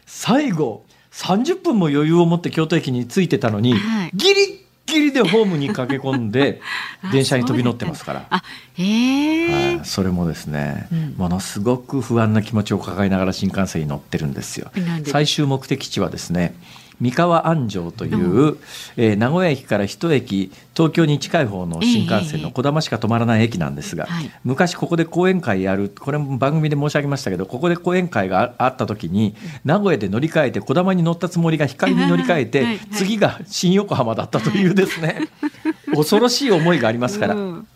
[0.07, 4.11] 最後30分も余裕を持って京都駅に着いてたのに、はい。
[4.14, 6.61] ギリッギリでホームに駆け込んで
[7.03, 8.27] あ電車に飛び乗ってますから。
[8.31, 8.42] あ
[8.74, 11.14] へえ、はい、それもですね、うん。
[11.16, 14.70] ものすごく不安な気持ちを抱えながら新幹線に乗ってるんですよ。
[15.07, 16.55] 最終目的地はですね
[17.01, 18.59] 三河安城という、
[18.97, 24.31] えー名古屋駅から一駅東京に近い方の新幹線のこだましか止まらない駅なんですが、はい。
[24.45, 29.35] 昔ここで講演会やるこれも番組で申し上げましたけどここで講演会がああった時に
[29.65, 35.29] 名古屋で乗り換えてこだまに乗ったつもりが光に乗り換えて、はいはい次が新横浜だったというですね、
[35.95, 37.35] 恐ろしい思いがありますから。
[37.35, 37.67] うん。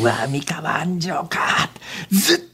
[0.00, 1.70] うわ三河安城か。
[2.10, 2.49] 絶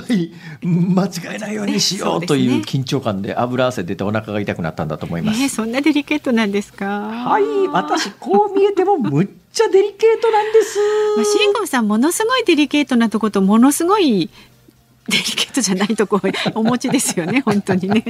[0.00, 5.40] 対間違えないようにしようという緊張感で油汗出てお腹が痛くなったんだと思います。
[5.42, 6.86] えーそんなデリケートなんですか？
[6.86, 10.78] はい私こう見えてもむっちゃデリケートなんです。
[11.16, 14.30] まあ、慎吾さんものすごいデリケートなとことものすごい
[15.06, 16.20] デリケートじゃないとこ
[16.54, 18.02] お持ちですよね本当にね。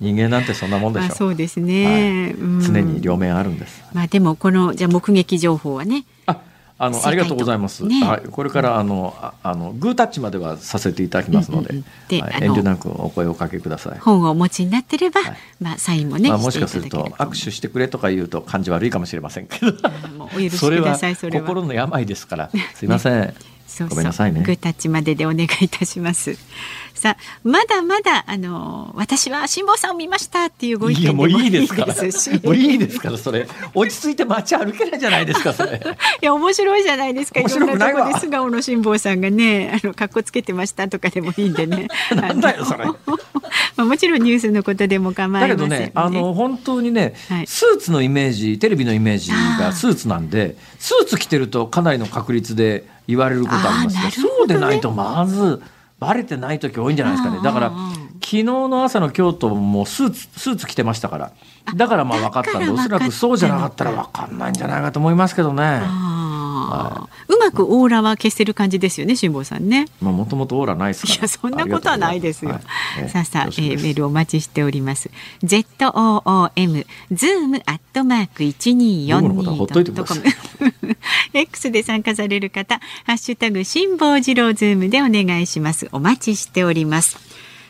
[0.00, 3.82] 人間なんてそんなもんでしょあそうですね、うん常に両面あるんです。
[3.92, 6.38] まあでもこのじゃあ目撃情報はねあ
[6.78, 7.86] あのありがとうございます。
[7.86, 12.08] ねはい、これからあのああのグータッチまではさせていただきますので、うんうんうん。
[12.08, 12.44] ではい。
[12.44, 13.98] 遠慮なくお声をおかけください。
[13.98, 15.36] 本をお持ちになってれば、はい。
[15.60, 19.72] まあサインもね、まあ、もしかすると握手してくれとか言うと感じ悪いかもしれませんけど。
[20.18, 21.46] もうお許しください それは。
[21.46, 22.50] 心の病ですから。
[22.74, 23.34] すいません、
[23.66, 23.88] そうそう。
[23.90, 24.42] ごめんなさいね。
[24.42, 26.36] グータッチまででお願いいたします。
[26.96, 31.94] さあまだまだあの私は辛坊さんを見ましたっていうご意見でもいいいですから。
[31.94, 33.46] もういいですからそれ。
[33.74, 35.76] 落ち着いて街歩けないじゃないですかそれ。
[36.22, 37.40] いや面白いじゃないですか。
[37.40, 41.88] い面ろん白くないところで素顔の辛坊さんがね、あの格好つけてましたとかでもいいんでね。
[42.16, 42.86] なんだよそれ。
[43.76, 47.46] まあもちろんニュースのことでも構だけいません、どねあの本当にね、はい。
[47.46, 55.62] スーツのイメージテレビのイメージがスーツなんでスーツ着てるとかなりの確率で言われることありますそうでないとまず
[55.98, 57.40] バレてない時多いんじゃないですかね。
[57.42, 57.72] だから
[58.16, 61.32] 昨日の朝の京都もスーツスーツ着てましたから。
[61.74, 65.80] だからまあ分かったんでおそらくそうじゃなかったら分かんないんじゃないかと思いますけどね。
[66.56, 69.86] あーうまくオーラは消せる感じですよね、辛坊さんね。
[70.00, 71.14] まあもともとオーラないですから。
[71.16, 72.52] いやそんなことはないですよ。
[72.52, 75.10] ありがとうございさあさあ、えはいーメールお待ちしております。
[75.42, 80.22] Z O O M Zoom アットマーク一二四とはほっといてください
[81.34, 85.88] X で参加される方、ハッシュタグ辛坊治郎ズームでお願いします。
[85.92, 87.18] お待ちしております。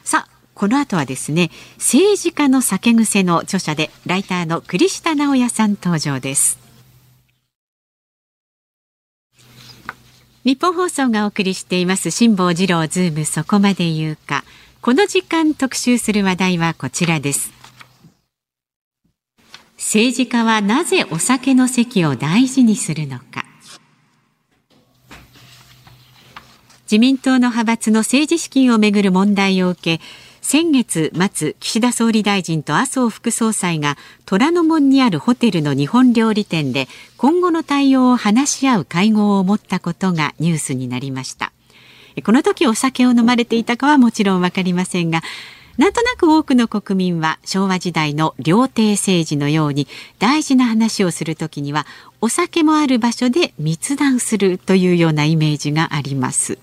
[0.05, 0.37] さあ。
[0.57, 6.59] この後はですね政治家の酒癖の著者でライターの栗下直也さん登場です
[10.47, 14.45] ニッポン放送がお送りしています辛坊治郎ズームそこまで言うか。
[14.81, 17.51] この時間特集する話題はこちらです。
[19.77, 23.45] 政治家はなぜお酒の席を大事にするのか。
[26.85, 30.05] 自民党の派閥の政治資金をめぐる問題を受け
[30.49, 41.51] 先月末岸田総理大臣と麻生副総裁が虎ノ門にあるホテルの日本料理店で今後の対応を話し合う会合を持ったことがニュースになりました
[42.25, 45.21] この時お酒を飲まれていたかはもちろんわかりませんが
[45.79, 49.89] なんとなく多くの国民は昭和時代の料亭政治のように
[50.21, 51.87] 大事な話をするときには
[52.21, 56.59] お酒もある場所で密談するというようなイメージがあります。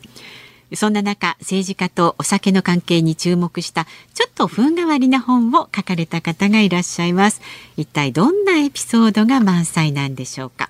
[0.76, 7.42] そんな中、政治家とお酒の関係に注目したちょっと風変わりな本を書かれた方がいらっしゃいます。
[7.78, 10.70] 一体どんなエピソードが満載なんでしょうか。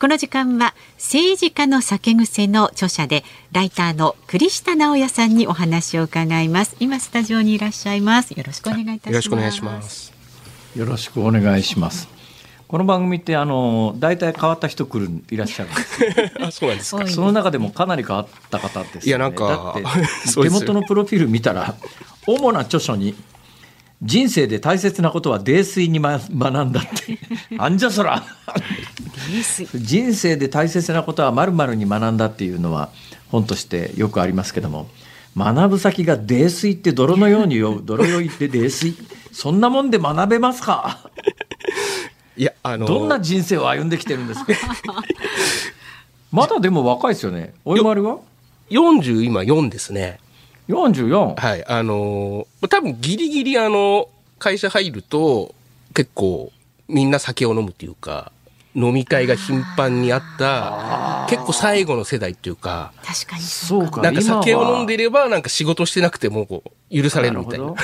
[0.00, 6.76] この時間は政治家の酒癖の著者でライターの栗下直也さんにお話を伺います。
[6.80, 8.30] 今スタジオにいらっしゃいます。
[8.30, 9.06] よろしくお願いいたします。
[9.08, 10.12] よろしくお願いします。
[10.76, 12.11] よろしくお願いします
[12.72, 15.68] この番組ってあの大体変わった人来るいらっしゃる。
[15.68, 17.06] んですあそうなんですか。
[17.06, 19.76] その中でもかなり変わった方です、ね、いやなんか
[20.42, 21.74] 手元のプロフィール見たら
[22.26, 23.14] 主な著書に
[24.00, 27.18] 人生で大切なことは泥酔に、ま、学んだって。
[27.58, 28.24] あんじゃそら。
[29.74, 32.88] 人生で大切なことはまるに学んだっていうのは
[33.28, 34.88] 本としてよくありますけども
[35.36, 38.94] 学ぶ先が泥酔って泥のように酔う泥酔って泥酔。
[39.30, 41.00] そんなもんで学べますか？
[42.36, 44.52] いやあのー、どんな人生を歩んできてるんですか？
[46.32, 47.52] まだでも若いですよね。
[47.64, 48.18] おいまりは
[48.70, 50.18] ？40今4ですね。
[50.68, 51.38] 44?
[51.40, 51.64] はい。
[51.66, 55.54] あのー、多分ギリギリあの、会社入ると、
[55.94, 56.50] 結構、
[56.88, 58.32] みんな酒を飲むっていうか、
[58.74, 67.74] 飲み会が頻繁にあった結構最後の世代っていうか確かにそうかなんか酒を飲んでればなんか仕事してなくてもこう許されるみたいな。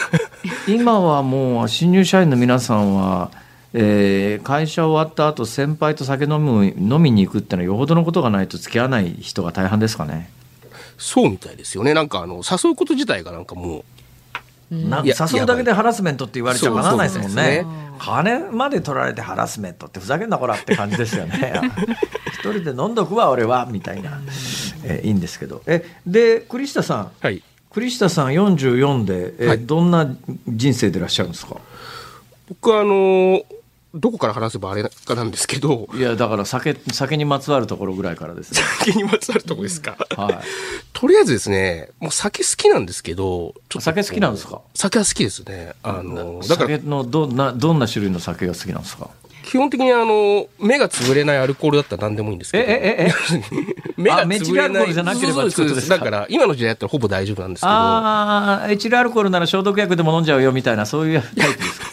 [0.66, 3.30] 今はもう新入社員の皆さんは、
[3.74, 10.30] えー、会社終わった後先輩と酒飲む飲みに行くってのはよほどのことがないと付き合わない人が大半ですかね
[10.98, 11.94] そうみたいですよね。
[11.94, 13.84] なんかあの、誘うこと自体がなんかもう。
[14.70, 17.64] な誘うだけでハラスメントって言われちゃかならないですもんね。
[17.98, 21.54] 金まで取られてハラスメントってふざけんなこらって感じですよね。
[22.34, 24.20] 一人で飲んどくわ俺はみたいな、
[24.84, 25.62] えいいんですけど。
[25.66, 30.14] えで栗下さん、はい、栗下さん44で、え、はい、どんな
[30.46, 31.56] 人生でいらっしゃるんですか？
[32.50, 33.44] 僕はあのー
[33.94, 35.88] どこから話せばあれかなんですけど。
[35.94, 38.60] いや、だから酒、酒にまつわるところぐらいからですね。
[38.80, 39.96] 酒にまつわるところですか？
[40.16, 40.38] はい。
[40.92, 44.60] とりあえずですね、もう酒好きなんですけど、酒好きなんですか？
[44.74, 45.72] 酒は好きですね。
[45.82, 46.76] あの、だから。
[46.76, 49.08] 酒のどんな、どんな種類の酒が好きなんですか？
[49.46, 52.64] 基本的にあの、目が潰れないアルコールだったら何でもいいんですけど。
[52.64, 52.66] え、
[53.00, 53.12] え、え、
[53.96, 54.92] 目が潰れない。
[54.92, 57.72] じゃなければそうですだから、今の時代だったらほぼ大丈夫なんですけど。
[57.72, 61.87] ああ、エチルアルコールなら消毒薬でも飲んじゃうよみたいな、そういうタイプですか？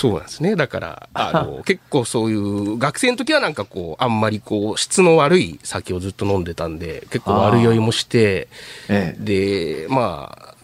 [0.00, 0.56] そうなんですね。
[0.56, 8.48] だから、あの、 結構そういう、学生の時はなんかこう、あんまりこう、質の悪い酒をずっと飲んでたんで、結構悪酔いもして、
[8.88, 10.54] ええ、で、まあ、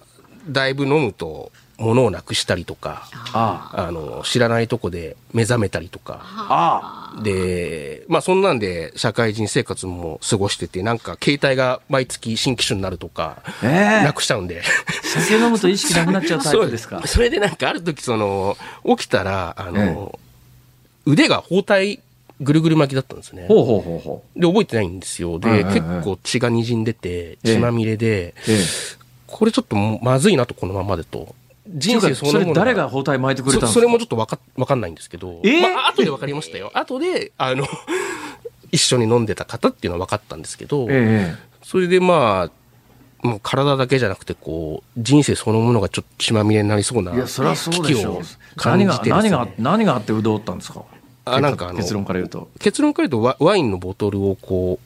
[0.49, 14.63] だいぶ飲むと、物をなくしたりとか、あの、知らないとこで目覚めたりとか、で、まあそんなんで社会人生活も過ごしてて、なんか携帯が毎月新機種になるとか、えー、なくしちゃうんで。
[15.03, 17.07] 酒飲むと意識なくなっちゃうタイプですか？
[17.07, 20.15] それでなんかある時その、起きたら、あの、
[21.07, 22.01] えー、腕が包帯
[22.41, 23.47] ぐるぐる巻きだったんですね。
[23.49, 24.41] ほうほうほうほう。
[24.41, 25.39] で、覚えてないんですよ。
[25.39, 31.35] で、結構血が滲んでて、血まみれで、えー、これちょっとまずいなと、このままでと。
[31.69, 33.73] 人生そのもの誰が包帯巻いてくれたんですか？
[33.75, 36.71] それもちょっとわかわかんないんですけど、えー、まあ後でわかりましたよ。
[36.75, 37.67] 後で、あの、
[38.73, 42.51] 一緒に飲んでた方っていうのは分かったんですけど、えー、それでま
[43.23, 48.23] あ、もう体だけじゃなくて、こう、人生そのものがちょっと血まみれになりそうな、いや、そりゃそうでしょう。
[48.65, 50.83] 何が、何が、何があってうどんったんですか？
[51.25, 52.49] あ、なんかあの、結論から言うと。
[52.61, 54.79] 結論から言うとワ、ワインのボトルをこ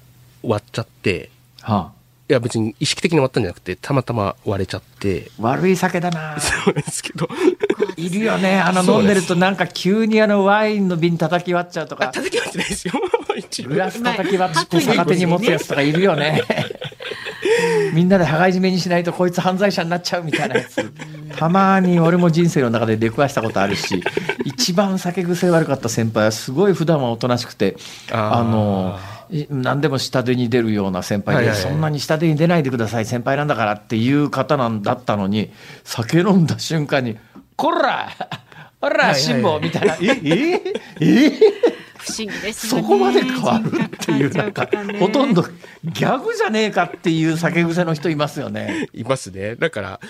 [0.43, 1.93] う、割っちゃって、はあ、
[2.31, 5.33] いや別に意識的に割ったんじゃなくて、たまたま割れちゃって。
[5.40, 7.29] 悪い酒だな そうですけど。
[7.99, 8.61] いるよね。
[8.61, 12.07] あの飲んでるとなんか急にあのワインの瓶叩き割っちゃうとか。
[12.07, 12.95] 叩き割ってないですよ。
[13.66, 16.40] グラス叩き割って逆手に持つやつとかいるよね。
[17.95, 20.93] みんなで羽交い締めにしないとこいつ犯罪者になっちゃうみたいなやつ。
[21.37, 24.05] たまに俺も人生の中で出くわしたことあるし、
[24.45, 27.76] 一番酒癖悪かった先輩はすごい普段はおとなしくて、
[28.12, 29.01] あの、
[29.49, 35.51] 何でも下手に出るような先輩で、そんなに下手に出ないでください、先輩なんだからっていう方なんだったのに、
[35.85, 37.16] 酒飲んだ瞬間に、
[37.57, 38.09] こら
[38.81, 40.62] ほら、辛抱みたいな、ええ
[41.01, 41.41] え？
[41.99, 44.66] 不思議ですそこまで変わるっていう、なんか、
[44.99, 45.43] ほとんど
[45.85, 48.89] ギャグじゃねえかっていう酒癖の人いますよね。
[48.95, 49.55] いますね。
[49.57, 50.01] だから、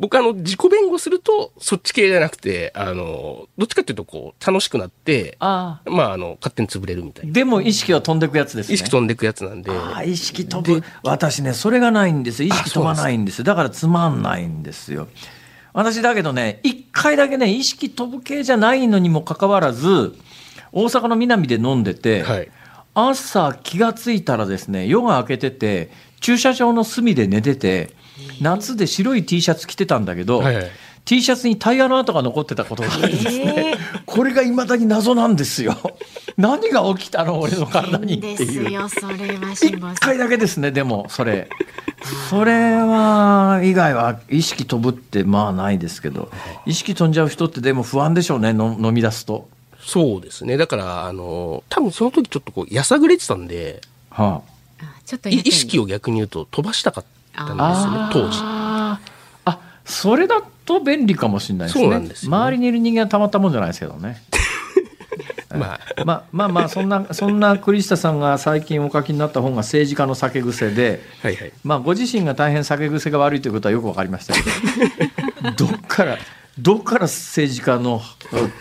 [0.00, 7.32] 僕あの、自己弁護すると、そっち系じゃなくて、あの、どっちかっていうと、こう、楽しくなって、あまあ、あの、勝手に潰れるみたいな。
[7.32, 8.74] でも意識は飛んでくやつですね。
[8.74, 9.70] 意識飛んでくやつなんで。
[9.70, 15.08] ああ意識飛ぶ私ねそれがないんですよ意識飛ばないんですよだからつまんないんですよ
[15.72, 20.14] 私だけどね一回だけね意識飛ぶ系じゃないのにもかかわらず
[20.72, 22.50] 大阪の南で飲んでて、はい。
[22.94, 25.90] 朝気がついたらですね夜が明けてて
[26.20, 27.94] 駐車場の隅で寝てて
[28.40, 30.70] 夏で白い T シャツ着てたんだけど、はいはい。
[31.04, 33.74] T シャツにタイヤの跡が残ってたことがあるんですね、
[34.06, 35.76] これがいまだに謎なんですよ。
[36.36, 38.18] 何が起きたの俺の体に。
[38.18, 41.48] ってですいうよそれは一回だけですねでもそれ。
[42.28, 46.30] それは以外は意識飛ぶってまあないですけど
[46.64, 49.48] 意識飛んじゃう人ってでも不安でしょうねの飲み出すと。
[49.80, 50.56] そうですね。
[50.56, 54.50] だから、あの、多分その時ちょっとこう、やさぐれてたんで、はあ。
[55.28, 58.38] 意識を逆に言うと飛ばしたかったんですよねあ、当時。
[58.42, 59.00] あ
[59.84, 61.84] それだと便利かもしれないですね。
[61.84, 62.36] そうなんですよね。
[62.36, 64.22] 周りにいる人間はたまったもんじゃないですけどね。
[65.52, 71.52] まあ、 まあまあまあそんなそんな栗下さんが最近お書きになった本が政治家の酒癖ではいはい。
[71.64, 74.40] まあ、ご自身が大変酒癖が悪いということはよく分かりましたけ
[75.50, 76.18] ど どっから
[76.58, 78.00] どっから政治家の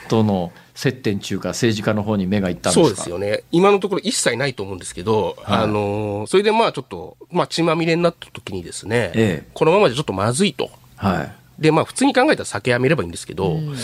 [0.08, 0.52] との
[0.82, 2.88] 接点中か政治家の方に目がいったんですか？
[2.88, 3.44] そうですよね。
[3.52, 5.64] 今のところ一切ないと思うんですけど、はい。
[5.64, 9.48] あのーそれでまあちょっと、まあ血まみれになった時にですね、ええ。
[9.54, 10.70] このままじゃちょっとまずいと。
[10.96, 13.76] はい、で、まあ普通に考えたら酒やめればいいんですけど、いうん。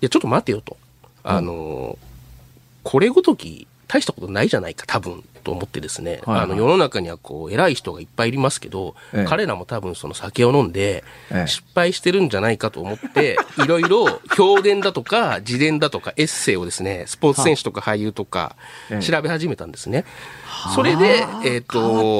[0.00, 0.78] や、ちょっと待てよと。
[1.22, 2.06] あのー
[2.82, 6.44] これごとき大したことないじゃないか、多分、と思ってですね、はいはい。
[6.44, 9.24] あの世の中にはこう偉い人がいっぱいいますけど、ええ。
[9.28, 11.46] 彼らも多分その酒を飲んでええ。
[11.46, 18.56] 失敗してるんじゃないかと思って、いろいろ評伝だとか自伝だとかエッセイをですね、スポーツ選手とか俳優とか
[18.90, 19.02] ええ。
[19.02, 20.04] 調べ始めたんですね。
[20.74, 22.18] それで、えっ、と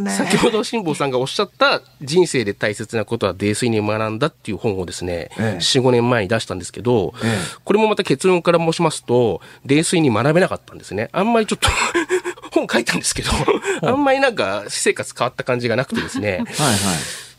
[0.00, 0.10] ね。
[0.10, 5.56] 先ほど辛坊さんがおっしゃった人生で大切なことは泥酔に学んだっていう本をですね、ええ。
[5.58, 7.30] 4、5年前に出したんですけど、ええ。
[7.64, 11.08] これもまた結論から申しますと、泥酔に学べなかったんですね。
[11.12, 11.68] あんまりちょっと
[12.54, 13.30] 本書いたんですけど、
[13.82, 16.78] あんまりなんか私生活変わった感じがなくてですね、 はいはい。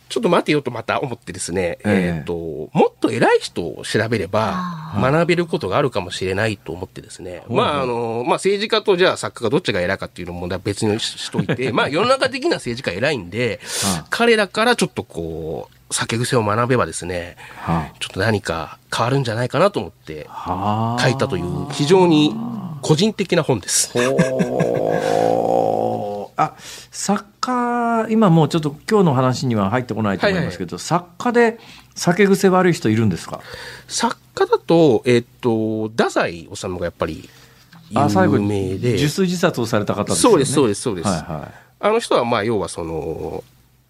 [0.08, 2.18] ちょっと待てよとまた思ってですね、ええ。
[2.18, 13.60] えっ、と、もっと偉い人を調べれば学べることがあるかもしれないと思ってですね、まああの、まあ政治家とじゃあ作家がどっちが偉いかっていうのも別にししといて、まあ 世の中的な政治家偉いんで、
[14.10, 21.02] 彼らからちょっとこう、酒癖を学べばですね、はちょっと何か変わるんじゃないかなと思ってあはあ。
[21.02, 22.36] 書いたという非常に
[22.82, 23.92] 個人的な本です。
[26.38, 26.54] あ
[26.92, 31.60] 作家今もうちょっと今日の話には入ってこないと思いますけど、作家で
[31.96, 33.40] 酒癖悪い人いるんですか？
[33.88, 37.30] 作家だと、えっ、と、太宰治がやっぱり
[37.94, 40.32] あ最後有名で、受水自殺をされた方ですよね。
[40.32, 41.08] そうです、そうです、そうです。
[41.08, 41.54] はいはい。
[41.80, 43.44] あの人は、まあ、要はその、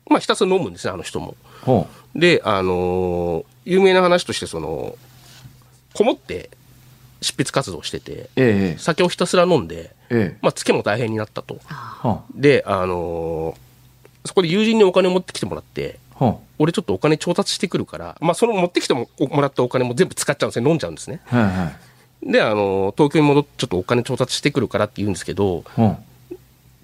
[0.09, 1.35] まあ、ひたすら飲むんですね、あの人も。
[1.63, 4.95] ほで、あのー有名な話として、その、
[5.95, 6.51] こもって
[7.21, 10.37] 執筆活動をしてて、うええ酒をひたすら飲んで、ええ。
[10.43, 11.57] まあ、つけも大変になったと。
[11.65, 13.65] はで、あのー
[14.27, 21.21] そこで友人にお金を持ってきてもらって、あは俺ちょっとお金調達してくるから、まあ、その持ってきてももらったお金も全部使っちゃうんですね、飲んじゃうんですね。
[21.31, 21.71] あはいは
[22.27, 22.31] い。
[22.31, 25.97] で、あのー東京に戻ってちょっとお金調達してくるからって言うんですけど、はあ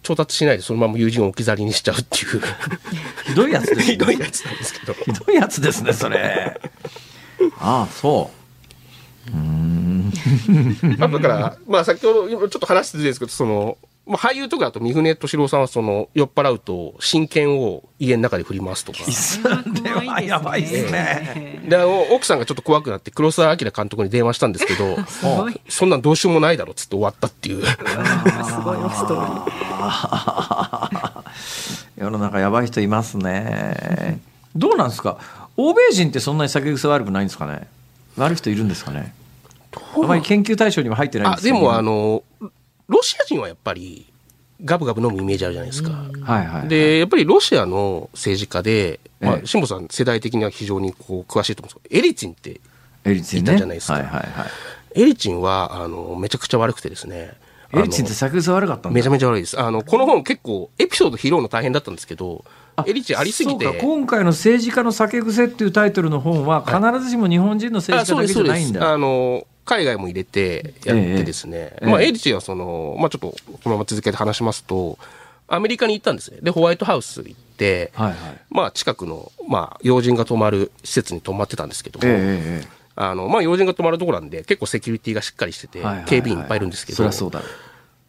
[0.04, 2.42] 調達しないでそのまま友人を置き去りにしちゃうっていう、
[3.26, 3.84] ひどいやつですね。
[3.94, 4.94] ひどいやつなんですけど。
[4.94, 6.60] ひどいやつですねそれ。
[7.60, 8.42] ああそう。
[10.98, 13.78] まあ、だから、まあ、先ほど、ちょっと話してるんですけど、その、
[14.08, 19.00] まあ、俳優とかだと、三船敏郎さんは、その、酔っ払うと、真剣を家の中で振り回すとか。
[19.84, 21.62] ではやばいですね。
[21.68, 21.78] で、
[22.12, 24.98] 奥さんがちょっと怖くなって、黒澤明監督に電話したんですけど、
[25.70, 27.64] そんなんどうしようもないだろ、っつって終わったっていう。
[27.64, 27.86] すごい
[28.90, 29.46] ストー。
[29.46, 31.24] リー
[31.98, 34.20] 世の中やばい人いますね。
[34.56, 35.18] どうなんですか？
[35.58, 37.68] 欧米人ってそんなに酒癖悪くないんですかね？
[38.18, 39.14] 悪い人いるんですかね？
[39.96, 41.56] あまり研究対象には入ってないんあ、ですけど。
[41.60, 42.24] でも、あの、
[42.92, 44.06] ロシア人はやっぱり、
[44.64, 45.92] ガブガブ飲むイメージあるじゃないですか。
[45.92, 52.60] はいはいで、やっぱりロシアの政治家で、まあええ、辛坊さん世代的には非常にこう詳しいと思うんですけど、エリツィンって
[53.06, 53.52] エリツィンね。
[53.52, 53.94] いたじゃないですか。
[53.94, 55.02] はいはいはい。
[55.02, 57.34] エリチンは、あの、めちゃくちゃ悪くてですね。
[57.74, 59.60] エリツィンって酒癖悪かっためちゃめちゃ悪いです。
[59.60, 62.44] あの、この本結構、エピソード拾うの大変だったんですけど、
[62.86, 63.66] エリチンありすぎて。
[63.80, 71.58] 今回の政治家の酒癖っていうタイトルの本は必ずしも日本人の政治家だけじゃないんだ、あの、海外も入れてやってですね。
[71.58, 73.36] ええまあ、ええエリチンはその、まあちょっと、こ
[73.66, 74.98] のまま続けて話しますと、
[75.48, 76.38] アメリカに行ったんですね。
[76.42, 78.18] で、ホワイトハウス行って、はいはい。
[78.50, 87.10] まあ近くの、まあ、要人が泊まる施設に泊まってたんですけども、えええあの、まあ、要人が泊まるところなんで、結構セキュリティがしっかりしてて、警備員いっぱいいるんですけど、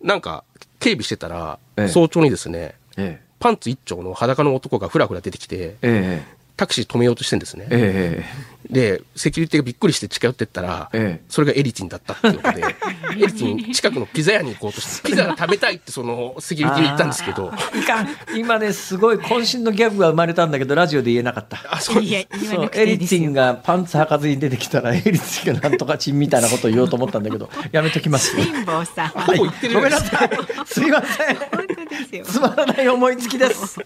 [0.02, 0.44] なんか、
[0.80, 1.88] 警備してたら、ええ。
[1.88, 3.32] 早朝にですね、ええ。
[3.38, 7.66] パンツ一丁の裸の男がふらふら出てきて、ええタクシー止めようとしてんですね。
[7.70, 8.24] え
[8.70, 11.24] で、セキュリティがびっくりして近寄ってったら、ええ。
[11.28, 12.62] それがエリチンだったっていうことで、
[13.12, 18.08] エリチン近くのピザ屋に行こうとして、 ピザが食べたいってそのセキュリティに言ったんですけど、えいかん。
[18.36, 21.58] 今ねすごい渾身のギャグが生まれたんだけどラジオで言えなかった。
[21.68, 28.36] あ、そういやそうエリチンがパンツ履かずに出てきたらエリチンがなんとかチンみたいなことを言おうと思ったんだけど やめときます。
[28.36, 29.08] 辛坊さん。
[29.08, 30.00] ほぼ言ってるじごゃない。
[30.00, 30.20] ですか。
[30.20, 30.66] めんなさい。
[30.66, 31.36] すいません。
[31.36, 32.24] 本当ですよ。
[32.24, 33.78] つまらない思いつきです。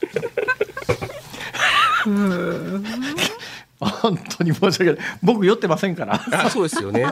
[3.80, 4.96] 本当に申し訳ない。
[5.22, 6.20] 僕酔ってませんから。
[6.32, 7.04] あそうですよね。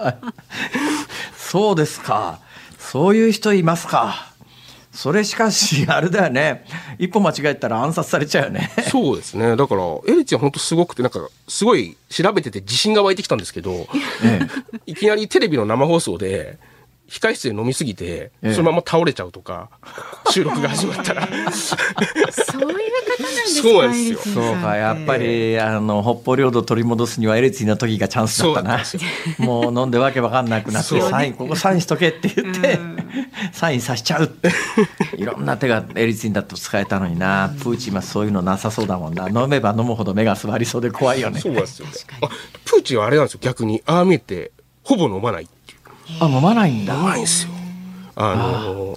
[1.36, 2.40] そうですか。
[2.78, 4.32] そういう人いますか。
[4.92, 6.64] それしかし、あれだよね。
[6.99, 8.70] 一歩間違えたら暗殺されちゃうよね。
[8.90, 9.57] そうですね。
[9.57, 13.88] だから、エリチンは本当すごくて、なんか、すごい調べてて自信が湧いてきたんですけど、
[14.22, 14.40] え
[14.86, 16.59] いきなりテレビの生放送で、
[17.09, 18.05] 控室で飲みすぎて、
[18.43, 19.71] ええそのまま倒れちゃうとか、
[20.31, 21.27] 収録が始まったら。
[21.27, 28.83] そういう方なんですかそうなんですよエリツィンさんそうか、やっぱり、あの、北方領土取り戻すにはエレツィの時がチャンスだったな。
[29.39, 32.79] もう飲んでわけわかんなくなって、サイン、ここサインしとけって言って、
[33.53, 34.51] サインさしちゃうって。
[35.17, 37.55] いろんな手がエリツィンだと使えたのにな。
[37.59, 39.29] プーチンはそういうのなさそうだもんな。
[39.29, 41.51] 飲めば飲むほど目が座りそうで怖いよねそ。
[41.51, 41.93] うなんですよね。
[42.23, 42.29] あ、
[42.65, 43.83] プーチンはあれなんですよ、逆に。
[43.87, 44.53] ああ見えて、
[44.83, 45.49] ほぼ飲まない。
[46.21, 46.95] あ、飲まないんだ。
[46.95, 47.53] 飲まないんですよ。
[48.17, 48.97] あの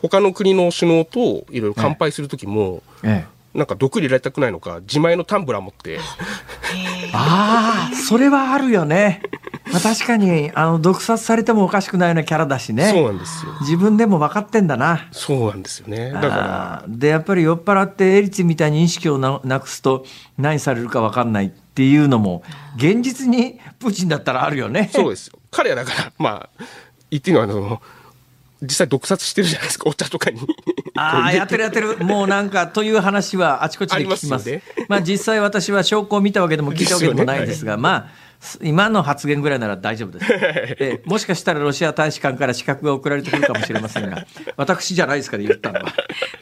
[0.00, 3.36] 他の国の首脳といろいろ乾杯する時も、ええ。
[3.56, 5.98] なんか毒入れられたくないのか、自前のタンブラー持って、
[7.12, 9.22] ああ、それはあるよね。
[9.72, 12.90] まあ、確かに、あの、毒殺されてもおかしくないようなキャラだしね。
[12.90, 13.52] そうなんですよ。
[13.62, 15.08] 自分でも分かってんだな。
[15.10, 16.12] そうなんですよね。
[16.12, 20.04] だから、でやっぱり酔っ払ってエリツみたいに意識をななくすと
[20.38, 22.42] 何されるか分かんないっていうのも
[22.76, 24.90] 現実にプーチンだったらあるよね。
[24.92, 25.38] そうですよ。
[25.56, 26.64] 彼はだから、まあ、
[27.10, 27.80] 言っていいのは、あの、
[28.60, 30.40] 実際毒殺してるじゃないですか、お茶とかに。
[30.94, 31.96] ああ、やってるやってる。
[31.98, 34.26] もうなんか、という話はあちこちで聞きます。
[34.26, 38.08] ありますよねまあ実際私は証拠を見たわけでも聞いたわけでもないんですが、ですまあ、
[38.40, 40.32] す今の発言ぐらいなら大丈夫です。
[40.80, 44.26] えもしかしたらロシア大使館から資格が送られてくるかもしれませんが、
[44.56, 45.92] 私じゃないですから言ったのは。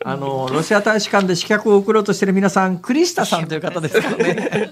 [0.04, 4.68] あの、ロシア大使館で資格を送ろうとしている皆さん、クリスタさんという方ですからね。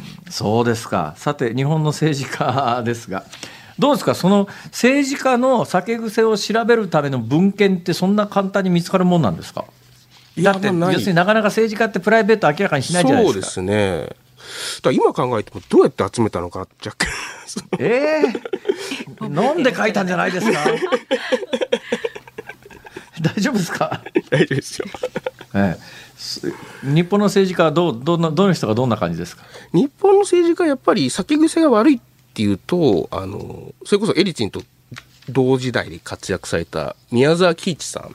[0.31, 1.13] そうですか。
[1.17, 3.23] さて、日本の政治家ですが、
[3.77, 9.65] どうですか、その政治家の酒癖を調べるための文献って、そんな簡単に見つかるもんなんですか？
[10.37, 13.45] いやだって、要するになかなか政治家ってプライベート明らかにしないじゃないそうでか。
[13.45, 14.07] ですすね。
[14.81, 17.07] だ今考えてもどうやって集めたのか若干。
[17.79, 20.59] ええ飲んで書いたんじゃないですか？
[23.21, 24.01] 大丈夫ですか、
[24.31, 24.85] 大丈夫ですよ。
[25.53, 25.79] ええ。
[26.10, 26.10] す
[26.83, 29.43] 日本の政治家はどうどんなどの人がどんな感じですか？
[29.73, 31.99] 日本の政治家はやっぱり酒癖が悪いっ
[32.33, 34.61] ていうと、あの、それこそエリツィンと
[35.29, 38.11] 同時代で活躍された宮沢喜一さん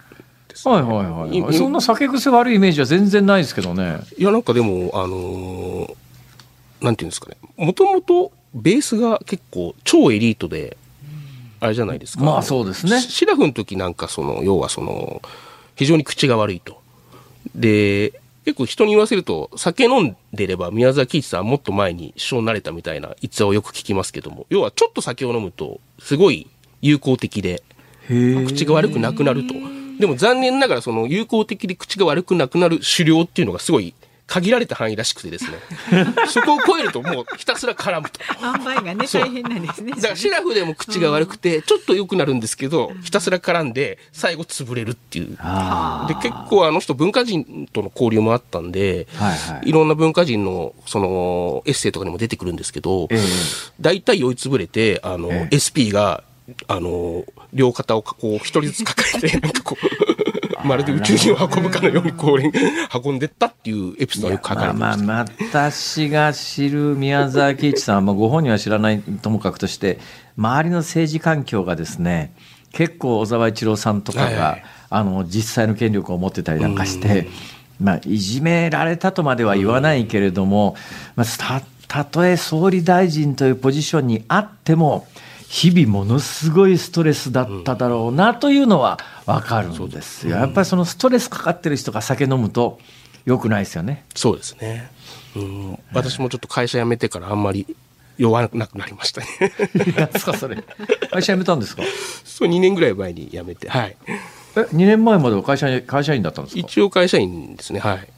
[0.49, 0.75] です、ね。
[0.75, 5.95] はいはいはい、そんな酒癖悪いイメージは全然ないですけどねいや、なんかでも、あのー
[6.81, 7.37] なんていうんですかね。
[7.57, 10.77] もともとベースが結構超エリートで、
[11.59, 12.23] あれじゃないですか。
[12.23, 15.23] まあそうですねシシラフの時なんかその、要はその、
[15.75, 16.81] 非常に口が悪いと。
[17.57, 26.47] で、結構人に言わせると、酒飲んでれば宮沢喜一さんはもっと前に首相になれたみたいな逸話をよく聞きますけども、要はちょっと酒を飲むと、すごい
[26.81, 27.63] 友好的で、
[28.47, 29.55] 口が悪くなくなると。
[29.99, 33.95] でも残念ながらその友好的で口が悪くなくなる狩猟っていうのがすごい
[34.27, 35.59] 限られた範囲らしくてですね。
[36.29, 38.21] そこを超えるともうひたすら絡むと。
[38.43, 39.93] 塩梅がね大変なんですね。
[39.93, 45.37] だからシラフでも口が悪くて、ちょっと良くなるんですけど、ひたすら絡んで、最後潰れるっていう。
[45.39, 49.69] あで、結構あの人文化人との交流もあったんで、はいはい。
[49.69, 53.21] いろんな文化人のそのエッセイとかにも出てくるんですけど、ええ。
[53.81, 55.57] 大体酔いつぶれて、あの、ええ。
[55.57, 56.25] SP が、
[56.69, 60.06] あの、両肩をこう一人ずつ抱えて、なんかこう、
[60.67, 69.99] まるで宇宙人を運ぶかのようにこう、運んでったっていうエピソードがよく書かれてまあまあ私が知る宮沢喜一さんは、まあ、ご本人は知らないともかくとして
[70.37, 72.35] 周りの政治環境がですね
[72.73, 74.65] 結構小沢一郎さんとかが、はいはい。
[74.89, 77.29] あの実際の権力を持ってたりなんかして、
[77.81, 80.77] まあ、いじめられたとまでは言わないけれども、
[81.17, 85.07] まあ、たたとえ総理大臣というポジションにあっても
[85.49, 90.37] 日々ものすごいストレスだっただろうなというのは分かるんですよ。
[90.37, 92.79] やっぱりそのストレスかかってる人が酒飲むと
[93.25, 94.05] 良くないですよね。
[94.15, 94.91] そうですね。
[95.37, 97.77] うん、私もちょっと会社辞めてからあんまり
[98.19, 99.27] 酔わなくなりましたね。
[99.97, 100.63] なんですかそれ。
[101.11, 101.83] 会社辞めたんですか？
[102.25, 103.97] そう2年ぐらい前に辞めて、はい。
[104.57, 106.61] え、2年前までは会社に会社員だったんですか？
[106.61, 108.09] 一応会社員ですね、はい。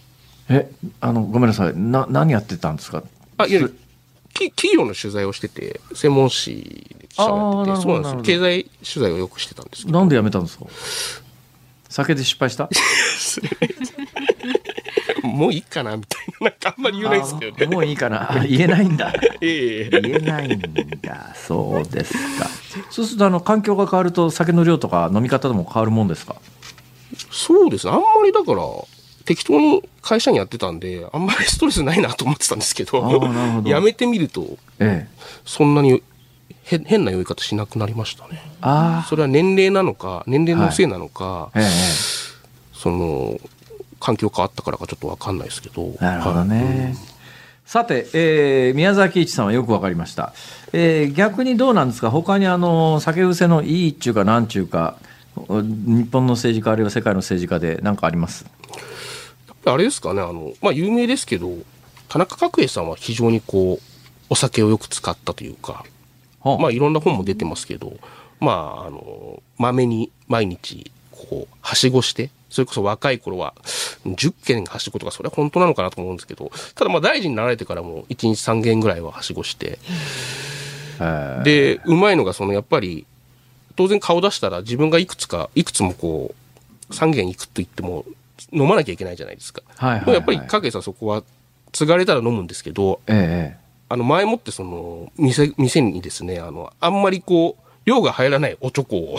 [0.49, 0.71] え、
[1.01, 1.73] あのごめんなさい。
[1.77, 3.03] な何やってたんですか？
[3.39, 3.69] あ、いや、
[4.33, 8.39] き企業の取材をしてて、専門誌で記者をやってて、そうなんですよ。
[8.41, 9.99] 経済取材をよくしてたんですけど。
[9.99, 10.65] なんで辞めたんですか？
[11.89, 12.69] 酒で失敗した？
[15.23, 17.67] もういいかなみたいな、なんかあんまり言えないですよね。
[17.67, 18.45] もういいかな。
[18.49, 19.13] 言えないんだ。
[19.41, 20.61] ええ言えないん
[21.03, 21.35] だ。
[21.35, 22.49] そうですか。
[22.91, 26.37] そうすると、あの、環境が変わると、酒の量とか飲み方でも変わるもんですか？
[27.31, 27.93] そうですね。
[27.93, 28.63] あんまりだから、
[29.25, 33.01] 適当に会社にやってたんで、あんまりストレスないなと思ってたんですけど、
[33.63, 36.03] ど やめてみると、ええ、そんなに
[36.69, 38.41] 変な酔い方しなくなりましたね。
[38.61, 41.65] あそれは年齢なのか、年齢のせいなのか、はいええ、
[42.73, 43.39] その、
[44.01, 45.97] 環境変わったからかちょっとわかんないですけど。
[46.01, 46.57] なるほどね。
[46.57, 46.97] はいうん
[47.69, 50.33] さて、えー、宮崎一さんはよくわかりました。
[50.73, 52.11] えー、逆にどうなんですか？
[52.11, 54.97] 他にあの、酒癖のいいっちゅうかなんちゅうか、
[55.37, 55.45] 日
[56.11, 58.47] 本の政治家あるいは世界の政治家で何かあります？
[59.67, 61.51] あれですかね、あの、まあ、有名ですけど、
[62.09, 63.85] 田中角栄さんは非常にこう、
[64.31, 65.85] お酒をよく使ったというか、
[66.57, 67.99] まあ、いろんな本も出てますけど、
[68.41, 73.55] まあ、あの、まめに毎日、こう、はしごして、それこそ若い頃は、
[74.07, 79.79] 10件はしごとか、それは本当なのかなと思うんですけど、ただまあ大臣になられてからも1日3件ぐらいははしごして、
[81.45, 83.07] で、うまいのが、そのやっぱり、
[83.77, 86.35] 当然顔出したら自分がいくつか、いくつもこ
[86.91, 88.05] う、3軒行くと言っても、
[88.53, 89.63] 飲まなきゃいけないじゃないですか。
[89.77, 91.23] はいはいはい、やっぱり影さんそこは、
[91.73, 99.19] 継がれたら飲むんですけど、ええ、あの、前もってその、店、店にですね、あの、あんまりこう、量が入らないおちょこを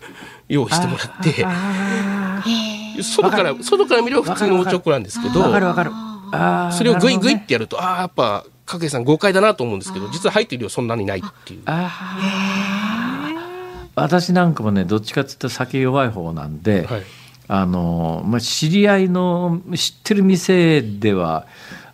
[0.48, 5.92] 用意してもらって、外から、外から見れば普通のおちょこなんですけど、わかるわかる。
[6.76, 11.60] それをグイグイってやると、ああ、やっぱ、影さん豪快だなと思うんですけど、実は入ってる量そんなにないっていう。
[13.96, 17.02] 私なんかもね、どっちかっていうと酒弱い方なんで、はい。
[17.52, 21.46] あのまあ、知り合いの知ってる店では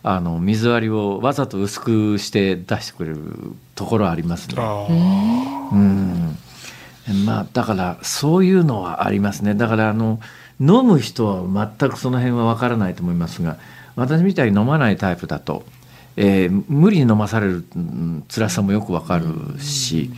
[0.09, 3.17] あの水割りをわざと薄くして出してくれる
[3.75, 4.55] ところありますね。
[4.57, 6.37] うん
[7.25, 9.53] まあ、だからそういうのはありますね。
[9.53, 10.19] だからあの
[10.61, 13.57] 飲む人は全くその辺は分からないと思いますが
[13.97, 15.65] 私みたいに飲まないタイプだと、
[16.15, 17.65] えー、無理に飲まされる
[18.29, 20.09] 辛さもよく分かるし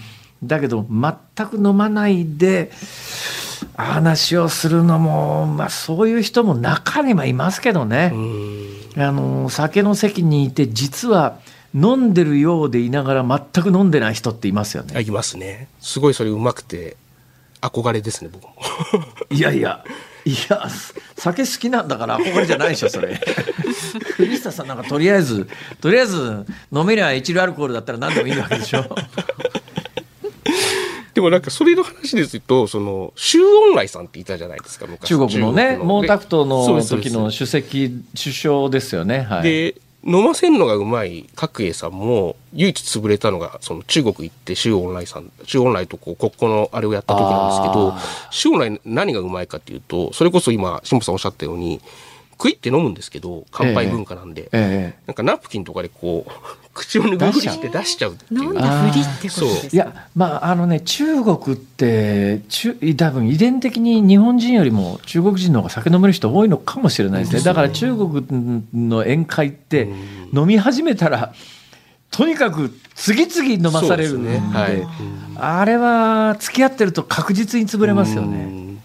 [0.43, 2.71] だけど全く飲まないで
[3.75, 8.13] 話をするのも、まあ、そういう人も中にはいますけどね。
[8.97, 11.39] あの酒の席にいて実は
[11.73, 13.23] 飲んでるようでいながら
[13.53, 15.01] 全く飲んでない人っていますよね。
[15.01, 15.67] いますね。
[15.79, 16.97] すごいそれうまくて
[17.61, 18.55] 憧れですね僕も。
[19.29, 19.83] いやいや。
[20.25, 20.67] いや
[21.15, 23.19] 酒好きなんだから憧れじゃないでしょそれ
[24.17, 25.47] クリスタさんなんかとりあえず
[25.79, 28.83] とりあえず飲めりゃ一流アルコールだったら何でもいいわけでしょ
[31.19, 35.09] でもなんかそれの話ですと、その、周恩来さんっていたじゃないですか、昔。
[35.09, 39.27] 中国のね、毛沢東の時の主席、首相ですよね。
[39.29, 47.93] はい、で、飲ませんのがうまい角栄さんも、唯一潰れたのが、その中国行って周恩来さん、周恩来とこう国交のあれをやった時なんですけど、
[48.31, 51.81] 周恩来何がうまいかっていうと、それこそ今、辛坊さんおっしゃったように、
[52.39, 56.31] 食いって飲むんですけど、乾杯文化なんで、ええなんかナプキンとかでこう、
[56.73, 58.53] 口を拭うふりして出しちゃうっていう。
[58.53, 67.41] なんふりってことですいや、まあ、あのね、中国って、中多分遺伝的に日本人よりも中国人の方が酒飲める人多いのかもしれないですね。
[67.41, 69.89] だから中国の宴会って、
[70.33, 71.33] 飲み始めたら、
[72.11, 74.39] とにかく次々飲まされるんで、ね。
[74.39, 74.87] はい、
[75.35, 78.78] あれは付き合ってると確実に潰れますよね。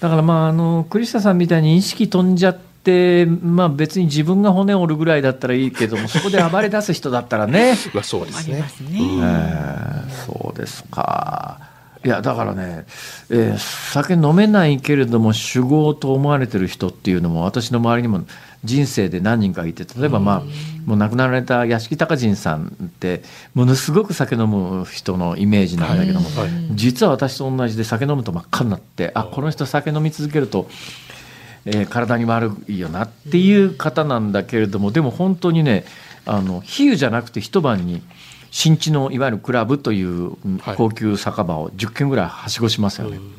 [0.00, 7.74] だからまああの栗下さんみたいに意識飛んじゃって、まあ、別に自分が骨折るぐらいだったらいいけども そこで暴れ出す人だったらね。
[7.92, 11.60] まあそうですね、えー、そうですか。
[12.04, 12.86] いやだからね、
[13.28, 18.24] えー、酒飲めないけれども酒豪と思われてる人っていうのも私の周りにも
[18.64, 20.42] 人生で何人かいて例えばまあ、
[20.84, 23.22] もう亡くなられた屋敷隆人さんって
[23.54, 30.68] ものすごく酒飲む人のイメージなんだけども、はい、実は私と同じで酒飲むと真っ赤になってあこの人酒飲み続けると、
[31.66, 35.84] えー、体に悪いよなっていう方なんだけれどもでも本当にね
[36.26, 38.02] あの比喩じゃなくて一晩に
[38.50, 40.32] 新地のいわゆるクラブという
[40.76, 43.18] 高級酒場を10軒ぐらいはしごしますよね。
[43.18, 43.37] はい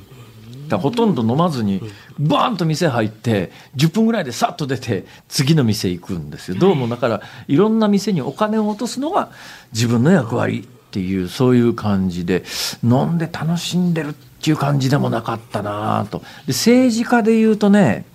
[0.70, 1.82] だほとんど飲まずに
[2.17, 6.57] バーンと店入って10分ぐらいでさっと出て次の店行くんですよ。
[6.57, 9.32] どうもだからいろんな店にお金を落とすのが
[9.74, 12.43] 自分の役割っていうそういう感じで
[12.84, 16.20] 飲んで楽しんでるっていう感じでもなかったなと。
[16.20, 18.05] で政治家で言うとね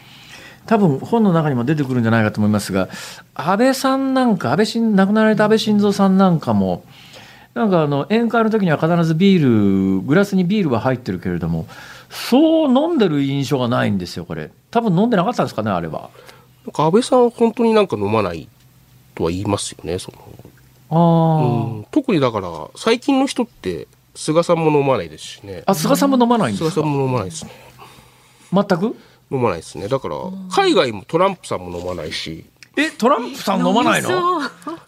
[0.67, 2.89] 多分本の中にも出てくるんじゃないかと思いますが
[3.35, 6.85] 安倍さんなんか安倍亡くなられた安倍晋三さんなんかも
[7.55, 11.67] なんかあの宴会の時には必ずビールグラスにビールは入ってるけれども
[12.15, 14.51] そう飲んでる印象がないんですよ、これ。
[14.71, 16.11] 多分飲んでなかったんですかね、あれは。
[16.65, 18.49] なんか安倍さんは本当になんか飲まない
[19.15, 20.19] とは言いますよね、その。
[20.91, 25.65] あうん、特にだから、最近の人って、菅さんも飲まないですしね。
[25.67, 26.71] あ、菅さんも飲まないんですか？
[26.71, 27.51] 菅さんも飲まないですね。
[28.53, 28.97] 全く？
[29.31, 29.89] 飲まないですね。
[29.89, 30.17] だから、
[30.51, 32.45] 海外もトランプさんも飲まないし、
[32.77, 34.43] えトランプさん飲まないの？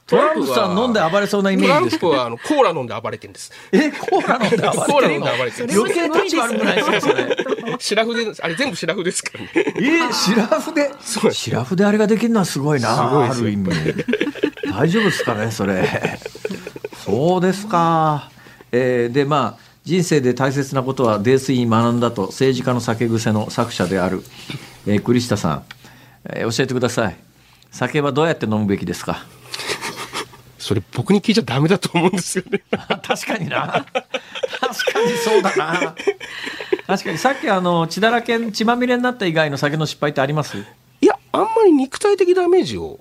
[0.06, 3.52] トランプさん飲んで暴れそうなイメトラージですンプはあのコーラ飲んで暴れてるんです。
[3.72, 7.36] えコーラ飲んで暴コーラ飲んれてるので暴れてるんで余計立ち悪くないですかそれ。
[7.78, 7.86] す。
[7.86, 9.50] シラフで、あれ全部シラフですからね。
[9.54, 11.32] えシラフでそう。
[11.32, 13.30] シラフであれができるのはすごいな。
[13.30, 13.70] ある意味。
[14.72, 16.18] 大丈夫ですかねそれ。
[17.04, 18.30] そうですか、
[18.72, 24.24] えーでまあ人生で大切なことは泥酔に学んだと政治家の酒癖の作者である、
[24.88, 25.64] えー、栗下さん、
[26.24, 27.16] えー教えてください
[27.76, 29.24] 酒はどうやって飲むべきですか？
[30.58, 32.62] それ僕に聞いちゃダメだと思うんですよね。
[33.06, 33.84] 確かにな。
[34.60, 35.94] 確かにそうだな。
[36.86, 37.18] 確かに。
[37.18, 40.56] さっきあの血だらけ血まみれになった以外の酒の失敗ってあります？
[41.02, 42.98] いや、あんまり肉体的ダメージを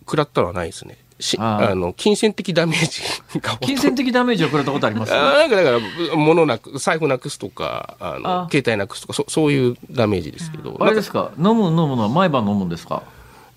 [0.00, 0.98] 食らったのはないですね。
[1.18, 5.12] しあの、金銭的ダメージが金銭的ダメージを食らったことあります？
[5.14, 5.70] あーなんかだか
[6.10, 8.48] ら、物なく、財布なくすとか、あの、あ。
[8.50, 10.76] 携帯なくすとか、そそういうダメージですけど。
[10.80, 11.32] あれですか？
[11.36, 13.02] 飲む飲むのは毎晩飲むんですか？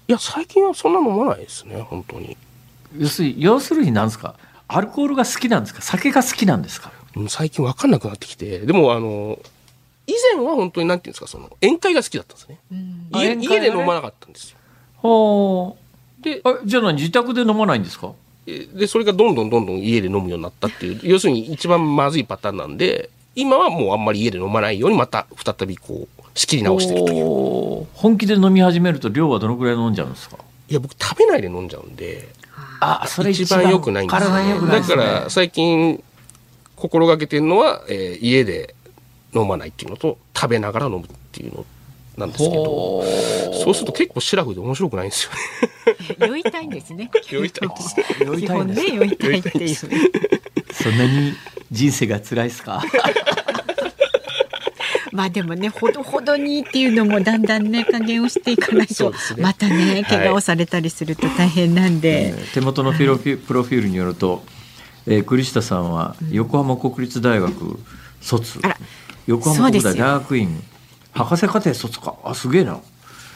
[0.08, 2.36] いや、最近はそんな飲まないですね、本当に。
[2.98, 4.36] 要するに要するに何ですか？
[4.68, 5.82] アルコールが好きなんですか？
[5.82, 6.92] 酒が好きなんですか？
[7.16, 8.60] うん最近わかんなくなってきて。
[8.60, 9.40] でも、あの、
[10.08, 12.60] 以前は本当になんていうんですか、その、宴会が好きだったんですね。
[13.12, 14.58] 家家で飲まなかったんですよ。
[14.98, 15.78] ほ
[16.22, 18.12] でうあじゃあ何自宅で飲まないんですか？
[18.46, 27.88] えで、それがどんどんどんどん家で飲むようになったっていう、要するに一番まずいパターンなんで、今はもうあんまり家で飲まないようにまた再びこう、仕切り直してるという。
[27.94, 30.38] 本気で飲み始めると量はどのくらい飲んじゃうんですか？
[30.70, 32.30] いや、僕食べないで飲んじゃうんで、
[32.80, 34.96] あそれ一番良くないんですよ体に良くないだですね。
[34.98, 36.04] から最近
[36.76, 38.76] 心がけてるのは、えー家で
[39.36, 41.66] 飲まないっていうのと食べながら飲むっていうの
[42.18, 43.04] なんですけどほ
[43.64, 45.32] そうすると結構シラフで面白くないんですよ
[46.20, 46.28] ね。
[46.28, 47.10] 酔いたいんですね。
[47.30, 47.96] 酔いたいです。
[47.96, 49.76] ー酔いたいんですね酔いたいっていう。
[49.76, 51.34] そんなに
[51.72, 52.84] 人生が辛いですか？
[55.14, 59.18] まあでもねほどほどにっていうのもだんだんね加減をしていかないと、ね。
[59.40, 64.44] またね怪我をされたりすると大変なんで、えー手元のプロフィプロフィールによると、
[65.06, 67.80] えー、栗下さんは横浜国立大学
[68.22, 68.78] 卒、あら。
[69.28, 70.06] 横浜国大そうですよ。
[70.06, 70.64] 大学院
[71.12, 72.16] 博士課程卒か。
[72.24, 72.80] あすげえな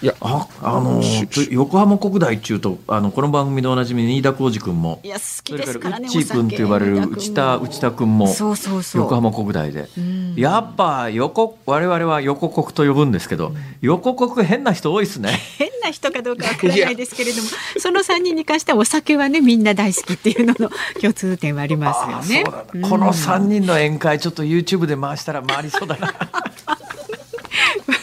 [0.02, 5.00] いやああのー横浜国大っちゅうとあのこの番組でおなじみ新田浩二君も。
[5.04, 9.02] いや好きそれですからねからウッチー君と呼ばれる内田内田君もそうそうそう。
[9.02, 9.90] 横浜国大で。
[10.36, 15.32] やっぱ横我々は横国と呼ぶんですけど横国変な人多いですね。
[15.58, 20.70] 変な人かどうかわからないですけれどもその3人に関してはお酒はねみんな大好きっていうのの
[21.02, 22.44] 共通点はありますよね。
[22.48, 22.88] うだな。
[22.88, 26.14] この3人の宴会ちょっと YouTube で回したら回りそうだな。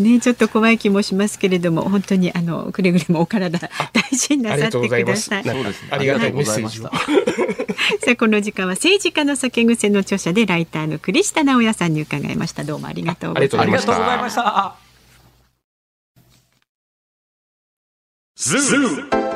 [0.00, 3.68] ねちょっと怖い気もしますけれども本当にあのくれぐれもお体大
[4.12, 5.28] 事になありがとうさってございます。
[5.28, 5.54] ください。
[5.54, 5.88] なんかそうですね。
[5.90, 6.90] ありがたいありがとうございました。
[8.04, 12.64] さあこの時間は政治家の酒癖の著者でライターの栗下直也さんに伺いました。
[12.64, 13.86] どうもありがとうございまありがとう
[14.30, 14.34] し
[19.30, 19.35] た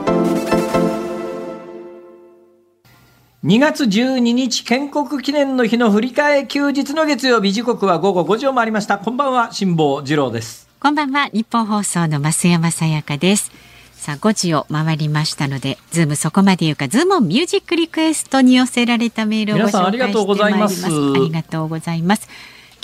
[3.43, 8.99] 2月12日建国記念の日の振り替え休日の月曜日時刻は午後5時を回りました。
[8.99, 10.69] こんばんは辛坊治郎です。
[10.79, 13.51] こんばんはニッポン放送の増山さやかです。
[13.93, 20.11] さあ5時を回りましたのでズームそこまで言うかズームミュージックリクエストに寄せられたメールをご紹介してまいります。
[20.11, 20.85] 皆さんありがとうございます。
[20.85, 22.29] ありがとうございます。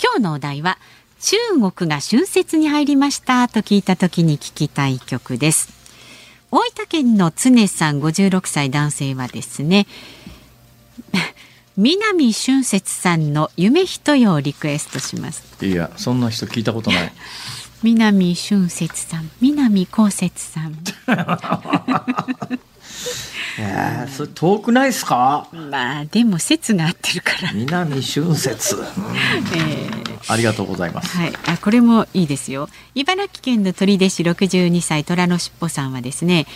[0.02, 0.78] 今日のお題は
[1.20, 5.68] 中国が春節に入りましたと聞いた時に聞きたい曲です。
[6.50, 9.86] 大分県の常さん56歳男性はですね
[11.76, 15.44] 南春節さんの夢人よをリクエストします。
[15.64, 17.12] いやそんな人聞いたことない。
[17.84, 20.76] 南春節さん南こうせつさん。
[23.60, 25.48] えー、それ遠くないですか？
[25.52, 28.84] まあでも説が合ってるから、南春節、 うん。
[28.84, 30.08] えー。
[30.32, 31.16] ありがとうございます。
[31.16, 32.68] はい、あこれもいいですよ。
[32.94, 36.46] 茨城県の取手市62歳虎のしっぽさんはですね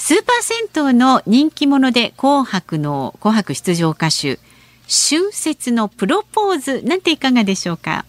[0.00, 0.42] スーパー
[0.72, 4.38] 銭湯の人気者で紅白の紅白出場歌手
[4.86, 8.04] 春節のプロポーズなんていかがでしょうか？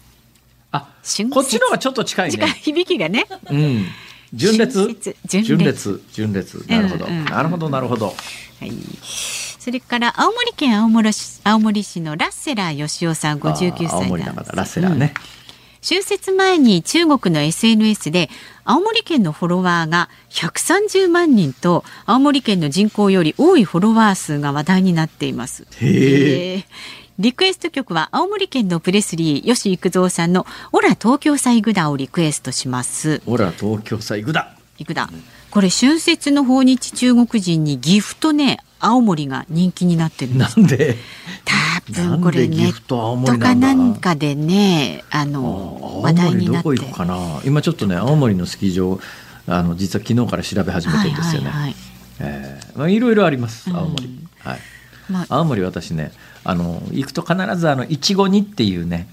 [0.70, 0.88] あ
[1.32, 2.46] こっちの方がちょっと近いね。
[2.46, 3.26] 響きがね。
[3.50, 3.86] うん。
[4.32, 4.96] 純烈。
[5.24, 6.00] 純烈。
[6.12, 6.64] 純烈。
[6.68, 7.18] なるほど、うん。
[7.18, 8.06] うん、なるほどなるほど。
[8.06, 8.14] は
[8.62, 8.72] い。
[9.02, 15.22] それから青森県青森市青森市のラッセラー吉尾さん59歳青森の方ラッセラーね、うん。
[15.86, 18.30] 春節前に中国の SNS で
[18.64, 25.66] 青森県のフォロワーが130万人と青森県の人口より多いフォロワー数が話題になっています。
[25.80, 26.64] へ
[27.18, 33.20] リクエスト曲は青森県のプレスリー吉幾三さんのオラ東京サイグダをリクエストします。
[33.26, 34.56] オラ東京サイグダ。
[34.78, 35.10] イグダ。
[35.50, 40.96] これ春節の訪日中国人に岐阜とね青森が人気になってるなんで？
[41.92, 46.78] 多分これネットかなんかでねあの話題になって。
[46.92, 47.40] かな？
[47.44, 48.98] 今ちょっとね青森のスキー場
[49.46, 51.74] あの実は昨日から調べ始めてるんですよね、はい
[52.20, 54.58] えーまあ、いろいろあります青森、うん、はい。
[55.10, 56.12] まあ、青森私ね
[56.44, 59.08] あの行くと必ずあのいちご煮っていうね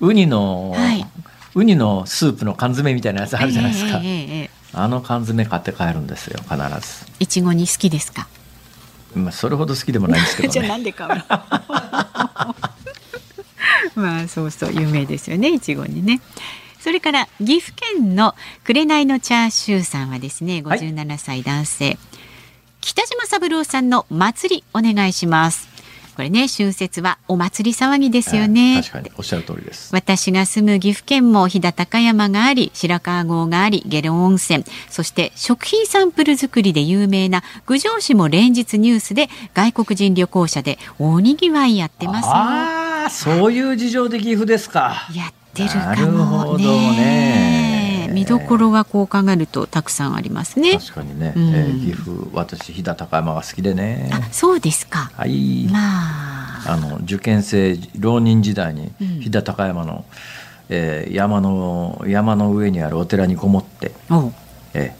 [0.00, 1.06] ウニの、はい、
[1.54, 7.06] ウニのスープの缶詰みたいなやつあるじゃないですか、えーえー、あの缶詰買って帰るんですよ必ず。
[7.18, 8.28] いちご煮好きですか？
[9.14, 11.16] まあそれほど好きでもないんですけど、ね、 じゃあなんで買うの？
[13.94, 16.20] まあそうそう有名ですよねいちごにね。
[16.80, 18.34] それから岐阜県の
[18.64, 21.98] 紅のチャーシューさんはですね57歳男性、はい、
[22.80, 25.71] 北島三郎さんの祭りお願いします
[26.14, 29.94] これね春節はお祭り騒ぎですよね、確かにおっしゃる通りです。
[29.94, 34.64] 私が住む岐阜県も飛騨高山があり白川郷があり下呂温泉。
[34.90, 45.08] そして食品サンプル作りで有名な郡上市も連日ニュースで外国人旅行者で大にぎわいやってますああそういう事情で岐阜ですか。
[45.14, 46.64] やってるかもね。
[46.64, 47.41] ね
[48.12, 50.72] 見どころはこう考えるとたくさんありますね。
[50.78, 54.10] 確かにね、うん、えー、岐阜私飛騨高山が好きでね。
[54.12, 55.10] あそうですか。
[55.14, 55.68] はい。
[55.70, 60.04] まああの受験生浪人時代に飛騨高山の、
[60.70, 63.92] うん、えー、山の山の上にあるお寺にこもって、
[64.74, 64.94] え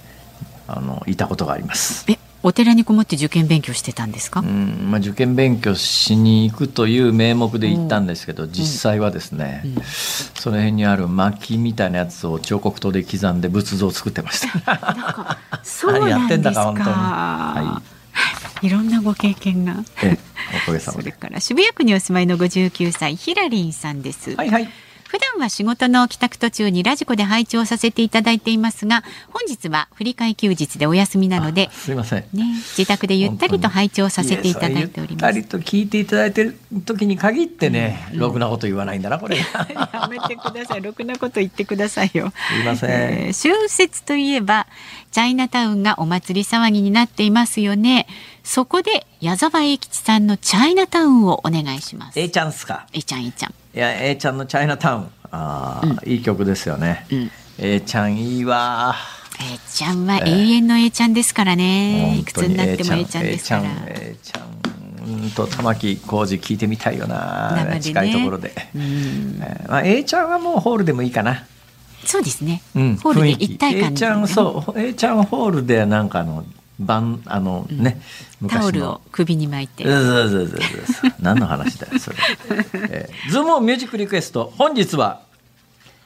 [0.66, 2.04] ー、あのいたことがあります。
[2.10, 15.38] えお寺にこもって受験勉強してたんですか、うんまあ、受験勉強しに行くという名目で行ったんですけど、実際はですね、うんうん、その辺にある薪みたいなやつを彫刻刀で刻んで仏像を作ってました。
[15.62, 16.86] そうなんやってんだか本当に。
[16.90, 18.02] はい
[18.62, 19.74] いろんなご経験が。
[19.74, 21.02] おかげさまで。
[21.02, 24.36] それから渋谷区にお住まいの59歳ヒラリンさんです。
[24.36, 24.68] はいはい。
[25.12, 35.10] 普段は仕事の帰宅途中にラジコで配置をさせていただいていますが本日は振り替え休日でお休みなのですいません、ね、自宅でゆったりと配置をさせていただいております。
[35.10, 36.56] ゆったりと聞いていただいてる
[36.86, 39.36] 時に限ってね、うん、ろくなこと言わないんだなこれ。
[39.36, 40.80] やめてください。
[40.80, 42.32] ろくなこと言ってくださいよ。
[42.48, 44.66] すいません、えー、春節といえば
[45.10, 48.06] チャイナタウンがお祭り騒ぎになっていますよね
[48.44, 52.18] そこで矢沢永吉さんのチャイナタウンをお願いします。
[52.18, 53.50] A ちゃんすか？A ちゃん A ちゃん。
[53.50, 55.08] いや A ちゃんのチャイナタウン。
[55.30, 58.94] あ、うん、いい曲ですよね、うん、A ちゃんいいわ。
[59.40, 63.62] A ちゃんは永遠の A ちゃんですからね、えー、いくつになっても A ちゃんですから。
[63.88, 68.82] A ちゃんゃんと玉置浩二聞いてみたいよな、ね、近いところで、うん。
[69.40, 71.46] えーまあ、A ちゃんはもうホールでもいいかな。
[72.04, 76.44] そうですね、うん、ホールで一体感、ね、A ちゃんそう A ちゃんホールでなんかあの
[76.86, 78.00] 番あのね、
[78.42, 79.84] うん、タオルを首に巻いて。
[79.84, 82.16] そうそうそうそう何の話だよそれ、
[82.90, 84.52] えー、ズームミュージックリクエスト。
[84.56, 85.22] 本日は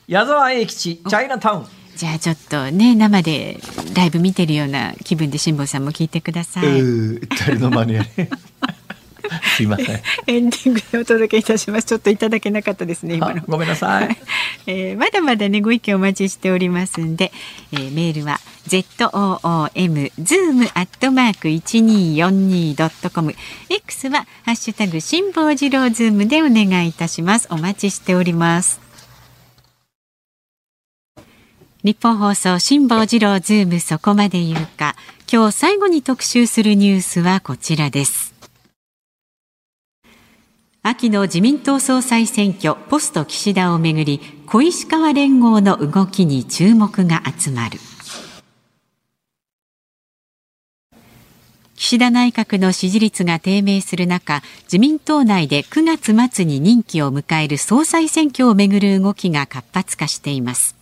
[0.09, 1.67] 矢沢永吉チャイナタウン。
[1.97, 3.59] じゃあちょっとね生で
[3.95, 6.65] ライブ見てるような気分で辛坊さんも聞いてください。
[7.47, 8.29] 誰のマニュアル
[9.57, 10.01] すいません。
[10.27, 11.87] エンディングでお届けいたします。
[11.87, 13.15] ちょっといただけなかったですね。
[13.15, 13.43] 今の。
[13.47, 14.17] ごめんなさい。
[14.67, 17.33] えー、まだまだねご意見お待ちしておりますんで、
[17.73, 23.35] えー、メールは z o o m zoom アットマーク一二四二ドットコム
[23.71, 27.49] X はハッシュタグ辛坊治郎ズームでお願いいたします。
[27.51, 28.87] お待ちしております。
[31.87, 34.97] ニッポン放送辛坊治郎ズームそこまで言うか
[35.33, 38.36] 今日最後に特集するニュースはこちらです
[40.89, 47.81] 秋の自民党総裁選挙ポスト岸田をめぐり小石川連合の動きに注目が集まる。
[51.75, 60.77] 岸田内閣の支持率が低迷する中自民党内で9月末に任期を迎える総裁選挙をめぐる動きが活発化しています。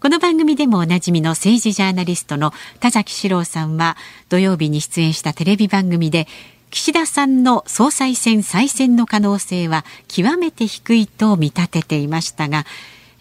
[0.00, 3.96] この番組でもおなじみの政治ジャーナリストの田崎史郎さんは
[4.28, 6.26] 土曜日に出演したテレビ番組で
[6.70, 12.64] 岸田さんの総裁選再選の可能性は極めて低いと見立てていましたが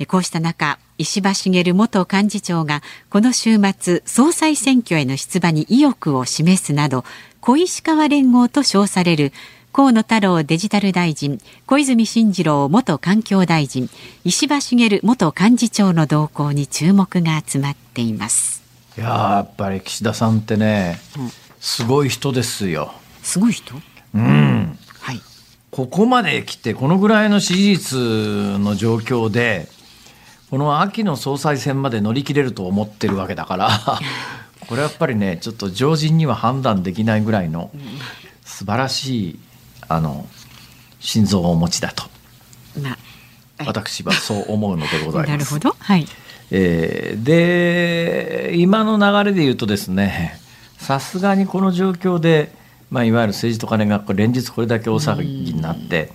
[0.07, 7.03] こうした中石破茂元幹事長がこの週末総裁選挙への出馬に意欲を示すなど
[7.41, 9.33] 小石川連合と称される
[9.71, 13.89] 河野太郎デジタル大臣小泉進次郎元環境大臣
[14.23, 18.63] 石破茂元幹事長の動向に注目が集まっています。
[18.97, 22.93] いややっぱり岸田さんってね、うん、すごい人ですよ
[23.29, 23.75] すごい人？
[24.15, 24.75] うん。
[25.01, 25.21] はい。
[25.69, 29.67] ここまで来てこのぐらいの支持率の状況で
[30.49, 33.69] この秋の総裁選まで乗り切れると思ってるわけだから
[34.67, 37.69] これやっぱりねちょっと常人には判断できないぐらいの
[38.43, 39.39] 素晴らしい
[39.87, 40.27] あの
[40.99, 42.05] 心臓をお持ちだと、
[42.81, 42.93] ま
[43.59, 45.29] あ、私はそう思うのでございます。
[45.29, 46.07] なるほど、はい。
[46.49, 50.39] えー、で今の流れで言うとですね
[50.79, 52.57] さすがにこの状況で、
[52.89, 56.11] まあ、いわゆる政治と金が連日これだけ大騒ぎになって、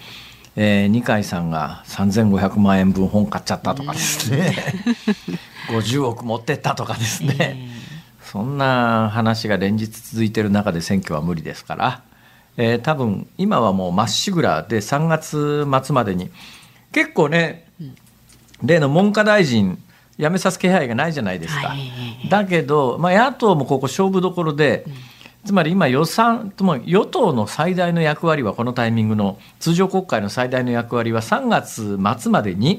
[0.56, 4.56] えー、二階さんが3500万円分本買っちゃったとかですね。
[5.70, 12.02] 50億持ってったとかですね、えー、そんな話が連日続いてる中で選挙は無理ですから。
[12.56, 16.30] えー、多分今はもうまっしぐらで3月末までに
[16.92, 17.66] 結構ね、
[18.62, 19.82] 例の文科大臣
[20.18, 21.68] 辞めさす気配がないじゃないですか。
[21.68, 24.84] はい、だけど、まあ、野党もここ勝負どころで、
[25.44, 32.78] つまり今予算とも与党の最大の役割はこのタイミングの通常国会の最大の役割は3月末までに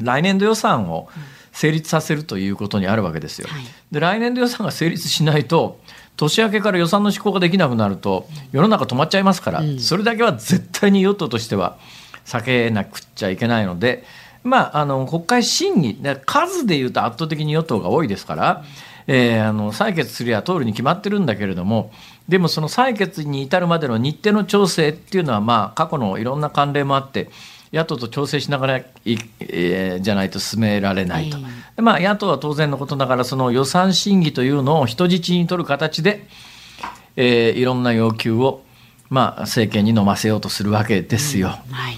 [0.00, 1.08] 来年度予算を
[1.52, 3.48] 成立させるということにあるわけですよ。
[3.90, 5.80] で来年度予算が成立しないと
[6.16, 11.78] 年明けから予算の執行ができなくなると世の中止まっちゃいますから、うん、それだけは絶対に与党としては
[12.24, 14.04] 避けなくちゃいけないので、
[14.42, 18.64] まあ、あの国会審議数でいうと圧倒的に与党が多いですから、
[19.06, 21.92] えー、あの採決すりゃ通るに決まってるんだけれども
[22.28, 27.28] でもその採決に至るまでの日程の調整っていうのは、まあ、過去のいろんな慣例もあって
[27.72, 28.86] 野党と調整しながらい、
[29.40, 31.38] えー、じゃないと進められないと、
[31.74, 36.24] でまあ、野党は当然のことながらその予算審議というのを人質に取る形で、
[37.16, 38.62] えー、いろんな要求を、
[39.10, 41.58] まあ、政権に飲ませようとするわけですよ。
[41.68, 41.96] うんはい、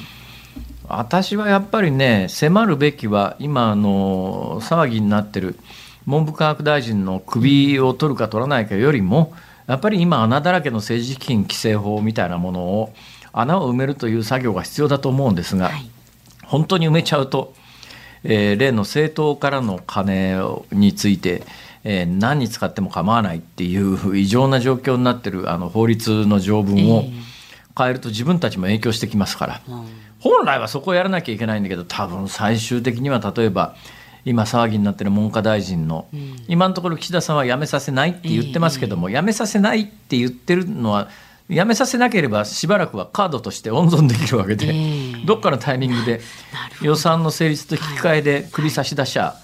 [0.89, 5.59] 私はやっぱりね迫るべきは今の騒ぎになってる
[6.07, 9.35] 文部科学大臣の首を取るか取らないかよりも
[9.67, 12.93] やっぱり今穴だらけの政治資金規正法みたいなものを
[13.33, 15.91] 穴を埋めるという作業が必要だと思うんですが、はい、
[16.45, 17.53] 本当に埋めちゃうと、
[18.23, 20.41] えー、例の政党からの金
[20.73, 21.43] について、
[21.83, 27.05] えー、何に使っても構わないっていう異常な状況になってるあの法律の条文を
[27.77, 29.61] 変えると自分たちも影響してきますから、
[30.21, 33.77] 本来はそこをやらなきゃいけないんだけど多分最終的には例えば
[34.27, 36.09] 今騒ぎになってる文科大臣の、
[36.49, 41.09] 今のところ岸田さんは辞めさせないって言ってますけども、辞めさせないって言ってるのは
[41.49, 46.20] やめさせなければしばらくはカードとして温存できるわけで、えー、どっかのタイミングで
[46.83, 49.35] 予算の成立と引き換えで首差し出しゃ、はい、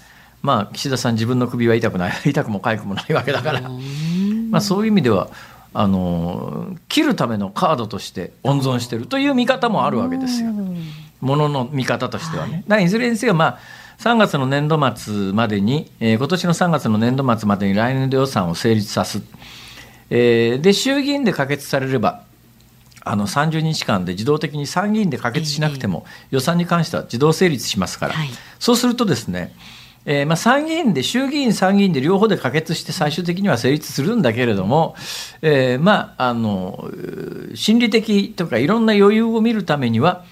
[0.41, 3.61] まあ岸田さん自分の首は痛くない 痛くも痒くもないわけだから、
[4.49, 5.29] まあ、そういう意味では
[5.73, 10.51] あの切るためのカードとして温存してるという見方もあるわけですよ。
[11.21, 12.65] ものの見方としてはね。
[12.67, 13.59] はい、いずれにせよまあ
[13.99, 19.21] 3月の年度末までに、えー、今年の3月の年度末までに来年度予算を成立さす。
[20.09, 22.23] えー、で衆議院で可決されれば
[23.01, 28.29] あの30日間で自動的に参議院で可決しなくても、予算に関しては自動成立しますから、はい、
[28.59, 29.53] そうするとですね、
[30.05, 34.95] えー、まあ、参議院で衆議院参議院で両方で可決して最終的には成立するんだけれども、
[35.41, 36.89] えー、まああの
[37.55, 40.25] 心理的とかいろんな余裕を見るためには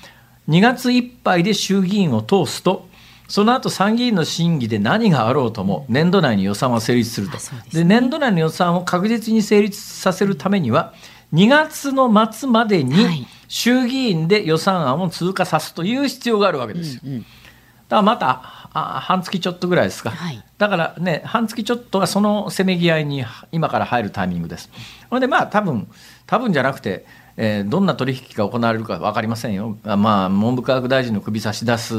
[0.49, 2.87] 2月いっぱいで衆議院を通すと
[3.31, 7.37] その後参議院の審議で何があろうとも年度内に予算は成立すると。
[7.71, 10.93] で、ね、年度内の予算を確実に成立させるためには
[11.31, 17.01] 2月の末までに衆議院で予算案を通過さすという必要があるわけですよ。
[17.05, 18.41] うんうん、だからまた
[18.73, 23.23] あ半月ちょっとぐらいですか、はい、だからね半月ちょっとがそのせめぎ合いに
[23.53, 24.69] 今から入るタイミングです。
[25.09, 25.87] ほんでまあ多分
[26.27, 27.05] 多分じゃなくて
[27.37, 31.95] えー、どんな取引が行われるか分かりませんよ、まあ、文部科学大臣の首差し出す、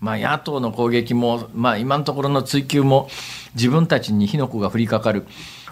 [0.00, 3.08] まあ、野党の攻撃も、まあ、今のところの追及も
[3.54, 5.26] 自分たちに火の粉が降りかかる。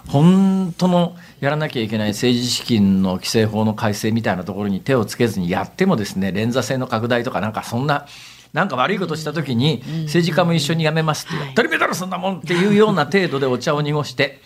[0.09, 8.07] 本当のやらなきゃいけない政治資金の規正法の改正みたいなところに手をつけずにやってもですね連座制の拡大とかなんかそんな。
[8.53, 14.40] なんか悪いことした時に政治家も一緒に辞めますって、当たり前だろそんなもんっていうような程度でお茶を濁して、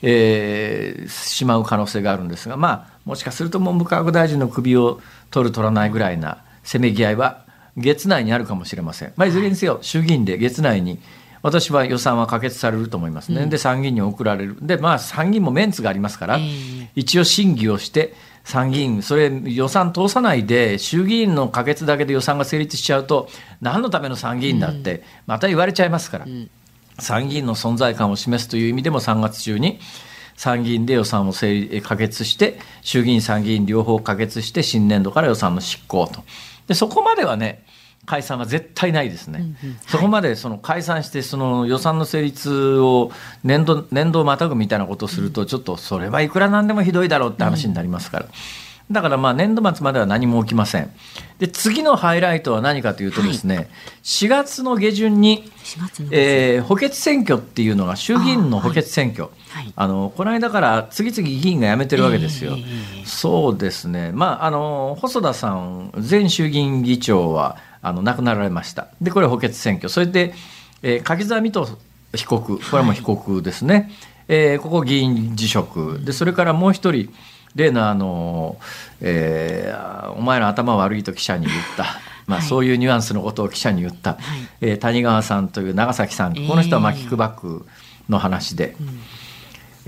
[0.00, 5.00] えー、しまう可能性があるんですがまあもしかすると文部科学大臣の首を
[5.30, 7.46] 取る取らないぐらいなせめぎ合いは
[7.78, 10.98] 月内にあるかもしれません、まあ、いずれにせよ衆議院で月内に
[11.42, 14.56] 私は予算は可決されると思いますね、うん、で参議院に送られる。
[14.60, 18.14] でまあ参議院もメンツがありますから、えー、一応審議をして
[18.46, 23.28] 参議院、それ予算通さないで、衆議院の可決だけで予算が成立しちゃうと、
[23.60, 26.26] 何のための参議院だって、また言われちゃいますから、
[27.00, 29.80] 参議院の存在感を示すという意味でも3月中に、
[30.36, 36.22] 参議院で予算を可決して、衆議院、参議院両方可決して、新年度から予算の執行と。
[36.68, 37.62] でそこまではね、
[38.06, 43.10] 解散は絶対ないですね、うんうん、そこまでその解散して、その予算の成立を
[43.42, 48.26] 年度年度をまたぐみたいなことをすると、ちょっとそれはいくらなんでもひどいだろうって話になりますから。
[48.90, 50.92] だからまあ年度末までは何も起きません。
[51.38, 53.68] で、次のハイライトは何かというとですね、はい、
[54.04, 55.50] 4月の下旬に、
[56.12, 59.28] えー、補欠選挙っていうのが衆議院の補欠選挙。
[59.56, 62.52] あはい、あのこの間から次々議員が辞めてるわけですよ。
[62.56, 64.12] えー、そうですね。
[64.12, 68.88] まああの細田さん前衆議院議長はあの亡くなられました。
[69.00, 69.88] で、これ補欠選挙。
[69.88, 70.34] それで、
[70.82, 71.68] えー、柿沢水戸
[72.16, 73.74] 被告、これも被告ですね。
[73.74, 73.86] はい、
[74.28, 76.00] えー、ここ議員辞職。
[76.04, 77.12] で、それからもう一人、
[77.54, 78.56] 例のあの、
[79.00, 81.86] えー、お前の頭悪いと記者に言った。
[82.26, 84.20] まあ、そういうニュアンスのことを記者に言った、はい、
[84.60, 87.64] えー、谷川さんという長崎さん、この人はまあキックバック
[88.08, 88.88] の話で、えー、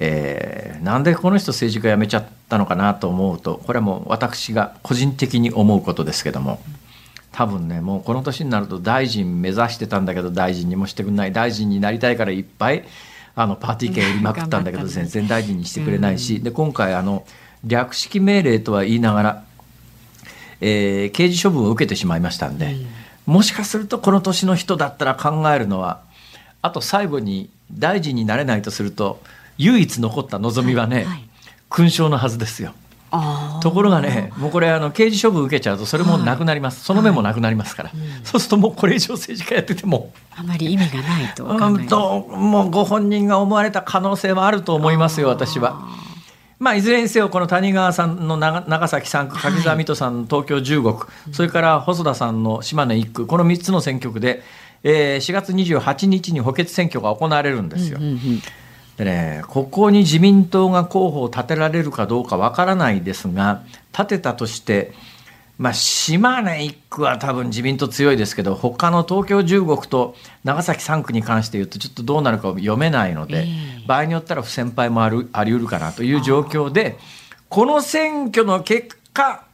[0.01, 6.61] えー、なんでこの人政治家辞めちゃったのかなと思うとこれはもう私が個人的に思うことですけども、
[7.32, 12.84] 多分ねもうこの年になると大臣目指してたんだけど大臣にもしてくれない大臣になりたいからいっぱい
[13.34, 17.26] あのパーティー券売りまくったんだけど 全然大臣にしてくれないし、で今回あの
[17.64, 19.44] 略式命令とは言いながら、
[20.61, 22.76] えー、刑事処分を受けてしまいましたんで、
[23.26, 26.01] もしかするとこの年の人だったら考えるのは
[26.62, 29.20] あと最後に大臣になれないとすると
[29.59, 31.04] 唯一残った望みはね、はい。
[31.04, 31.28] はい、
[31.68, 32.72] 勲章のはずですよ。
[33.62, 40.12] ところがねもうこれあの刑事処分受けちゃうとそれもなくなります、はい、その面もなくなりますから、はいうん、そうするともうこれ以上政治家やってても。
[40.36, 45.88] あまり意味がないとうんともうご本人が思われた可能性はあると思いますよ私は。
[46.61, 54.42] まあ、いずれにせよこの谷川さんの長崎3区柿沢水戸さんの東京15区、はい、それから細田さんの島根1区この3つの選挙区で、
[54.82, 57.98] えー、4月28日に補欠選挙が行われるんですよ。
[57.98, 58.18] うんうんうん
[58.99, 64.92] でね、ここに自民党が候補を立てられるかどうかわからないですが、立てたとして、
[65.57, 76.99] まあ、島根1区は多分自民党強いですけど、他の東京15区と長崎3区に関して言うと、ちょっとどうなるか読めないので、えー、場合によったら不先輩もあるあり得るかなという状況で、
[77.49, 79.44] この選挙の結果、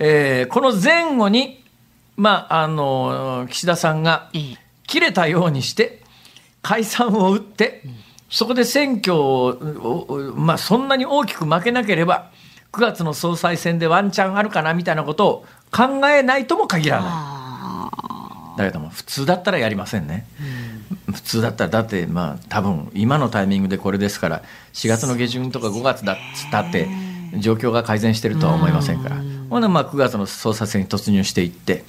[0.00, 1.62] えー、この前後に、
[2.16, 4.30] まあ、あの、岸田さんが
[4.88, 6.02] 切れたようにして、
[6.62, 8.03] 解散を打って、うん
[8.34, 12.32] そこで選挙を、まあ、そんなに大きく負けなければ、
[12.72, 17.90] 9月の総裁選でワンチャンあるかなみたいなことを考えないとも限らな
[18.56, 18.58] い。
[18.58, 20.26] だけども、普通だったらやりませんね。
[21.06, 26.88] うん、普通だったら、だって、まあ、多分今のタイミングでこれですから、4月の下旬とか5月だっつったって、
[27.38, 29.16] 状況が改善してるとは思いませんから、
[29.48, 31.84] ほな、まあ、9月の総裁選に突入していって、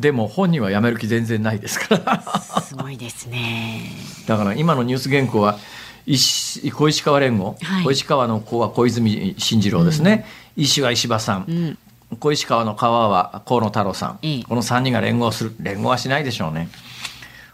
[0.00, 2.22] でも本人は辞める気全然ないですから。
[2.62, 3.82] すごいですね。
[4.26, 5.58] だから今のニュース原稿は
[6.06, 10.26] 石小石川連合、はい、小石川の子は小泉進次郎ですね、
[10.56, 11.78] うん、石は石破さん、うん、
[12.18, 16.68] 小石川の川は河野太郎さん、いいこの3人が連合する連合はしないでしょうね。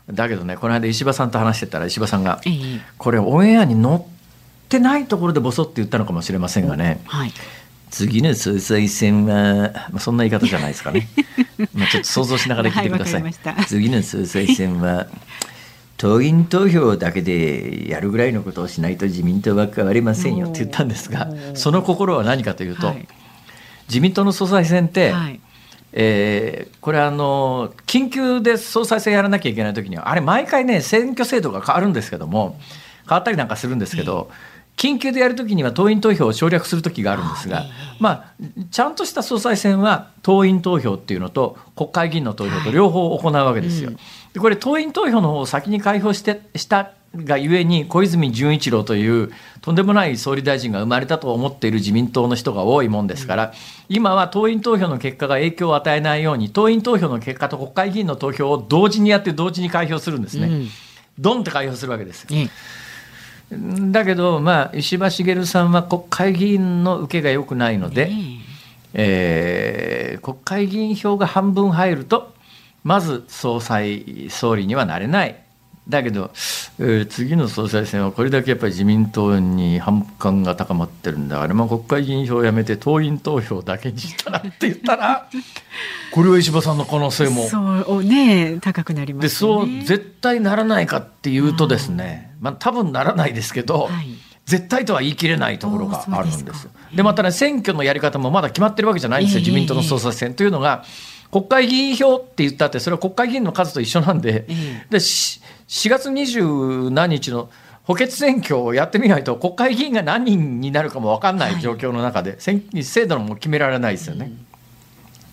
[0.09, 2.41] だけどねこの間石破さんと話してたら石破さんが、
[2.97, 4.01] これオンエアに載っ
[4.69, 7.33] てないところでボソって言ったのかもしれませんがね、はい、
[7.91, 11.09] 次の総裁選は、まあ、そんな言い方じゃないですかね。
[11.75, 13.35] まあちょっと想像しながら聞いてください、はい、
[13.67, 15.07] 次の総裁選は
[15.97, 23.09] 党員投票だけでやるぐらいのことをしないと自民党は変わりませんよって言ったんですがその心は何かというと、はい、
[23.89, 25.41] 自民党の総裁選って、はい、
[25.95, 32.61] えー、これあの緊急で総裁選やらなきゃいけない時にはあれ毎回ね選挙制度が変わるんですけども
[33.09, 34.31] 変わったりなんかするんですけど、
[34.77, 37.65] 緊急でやるときには党員投票を省略するときがあるんですが、
[37.99, 38.35] まあ、
[38.71, 43.91] ちゃんとした総裁選は党員投票っていうのと国会議員の投票と両方行うわけですよ。
[44.35, 49.33] でこれ党員投票の方を先に開票してしたがゆえに小泉純一郎という
[49.63, 53.55] とんでもない総理大臣が生まれたと思っている自民党の人が多いもんですから、
[53.89, 60.49] 今は党員投票の結果が影響を与えないように党員投票の結果と国会議員の投票を同時にやって同時に開票するんですね。
[60.49, 60.69] うん、
[61.19, 62.27] ドンって開票するわけです。
[62.31, 62.51] うん
[63.51, 68.11] だけど、まあ、石破茂さんは国会議員の受けが良くないので、
[68.95, 72.35] えー、国会議員票が半分入ると、
[72.83, 75.43] まず総裁、総理にはなれない。
[75.89, 76.31] だけど、
[76.81, 85.29] えー、次の総裁選はこれだけやっぱり自民党に反感が高まってるんだから、まあ、国会議員票をやめて党員投票だけにしたらって言ったら、
[86.13, 87.47] これは石破さんの可能性も。
[87.49, 94.07] そうね、高くなります、ね、で、そう、絶対ならないかっていうとですね、まあ多分ならないですけど、はい、
[94.45, 96.71] 絶対とは言い切れないところがあるんですよ。
[96.95, 100.85] でまたね選挙のやり方もまだ決まってるわけじゃないんですよ、自民党の総裁選というのが。
[101.29, 104.47] 国会議員票って言ったってそれは国会議員の数と一緒なんで,、
[104.89, 105.41] で 4,
[105.89, 107.51] 月二十何日の
[107.83, 114.33] 補欠選挙をやってみないと国会議員が何人になるかも分かんない状況の中で、選制度も決められないですよね。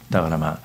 [0.09, 0.59] だからま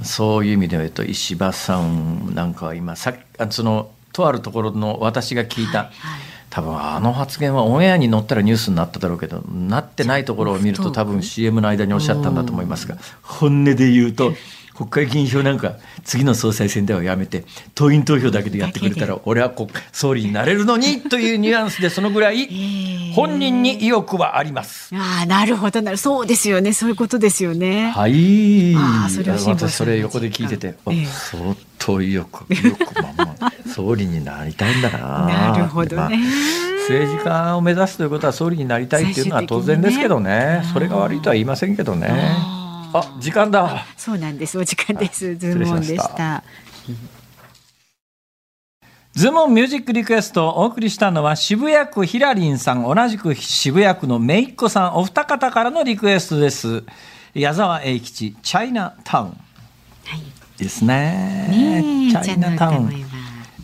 [0.00, 3.14] あそういう意味で言うと石破さんなんかは今さ
[3.50, 6.20] そのとあるところの私が聞いた、はいはい。
[6.48, 14.32] 多分あの発言はオンエアに載ったらニュースになっただろうけどなってないところを見ると多分 CM の間におっしゃったんだと思いますが本音で言うと
[14.76, 17.44] 国会議員票なんか次の総裁選ではやめて
[17.74, 24.94] 党員投票だけでやってくれたら俺は国総理になれるのにというニュアンスでそのぐらい本人に意欲はあります。
[24.94, 26.72] ああなるほどなるそうですよね。
[26.72, 27.90] そういうことですよね。
[27.90, 28.74] はい。
[28.76, 32.78] あそれ私それ横で聞いてて、え相当意欲意欲
[33.16, 35.26] まま総理になりたいんだな。
[35.52, 36.18] なるほどね。
[36.88, 42.63] 政治家を目指すということは総理になりたいっていうのは当然ですけどね、ねそれが悪いとは言いませんけどね。
[42.96, 43.84] あ時間だ。
[43.96, 44.56] そうなんです。
[44.56, 45.34] お時間です。
[45.34, 46.44] ズームオンでした。
[49.14, 56.84] ズームミュージックリクエストをお送りしたのは渋谷区ひらりんさん同じく渋谷区のめいっ子さんお二方からのリクエストです。
[57.34, 59.38] 矢沢永吉チャイナタウン、はい、
[60.56, 61.48] ですね。
[61.50, 62.92] ねチャイナタウン。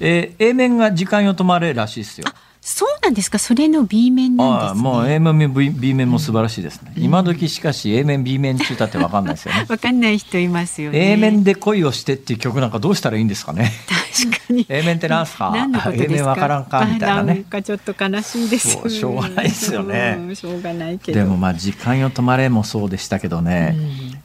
[0.01, 2.27] えー、A 面が時間よ止まれらしいですよ
[2.63, 3.39] そうなんですか？
[3.39, 4.83] それの B 面なんですね。
[4.83, 9.65] もう A 面 B, B 面も素晴らしいですね、うん、今時しかし A 面 B 面中だって分かんないですよね。
[9.69, 11.13] 分かんない人いますよね。
[11.13, 13.73] A 面で恋をしてっていう曲なんかどうしたらいいんですかね？
[14.29, 14.67] 確かに。
[14.69, 15.51] A 面ってなんすか？
[15.55, 17.35] 何のことですか？A 面分からんかみたいなね。
[17.35, 21.19] なんかちょっと悲しいですしょうがないですよね、しょうがないけど。
[21.19, 23.75] でもまあ時間よ止まれもそうでしたけどね、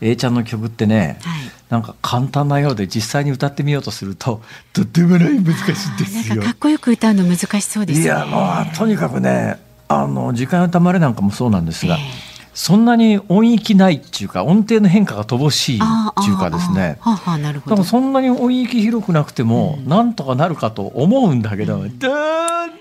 [0.01, 1.39] うん、A ちゃんの曲ってね、はい
[1.69, 4.41] なんか簡単なようで実際に歌ってみようとすると
[4.73, 6.43] とってもない難しいですよ。
[6.43, 8.05] かっこよく歌うの難しそうですね。
[8.05, 11.95] いやもうとにかくねあの時間のたまれなんかもそうなんですが。
[11.95, 16.97] えーそんなに音域ないっていうか音程の変化が乏しいっていうかですね。
[17.03, 22.11] だからそんなに音域広くなくても、なんとかなるかと思うんだけど、うん、どう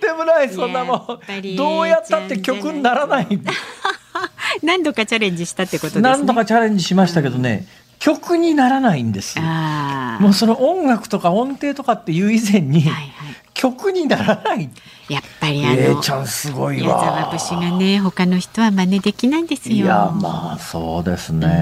[0.01, 1.56] でもないそんなもん。
[1.56, 3.27] どうやったって曲にならない。
[4.62, 6.02] 何度かチャレンジしたってことですね。
[6.02, 7.66] 何度かチャレンジしましたけどね、
[8.05, 14.68] 曲にならないんですもうその音楽とか音程とかっていう以前に、はいはい、曲にならない。
[15.09, 17.02] やっぱりあの、えー、ちゃんすごいわ。
[17.02, 19.76] 矢沢節がね他の人は真似できないんですよ。
[19.76, 21.52] いやまあそうですね、うん、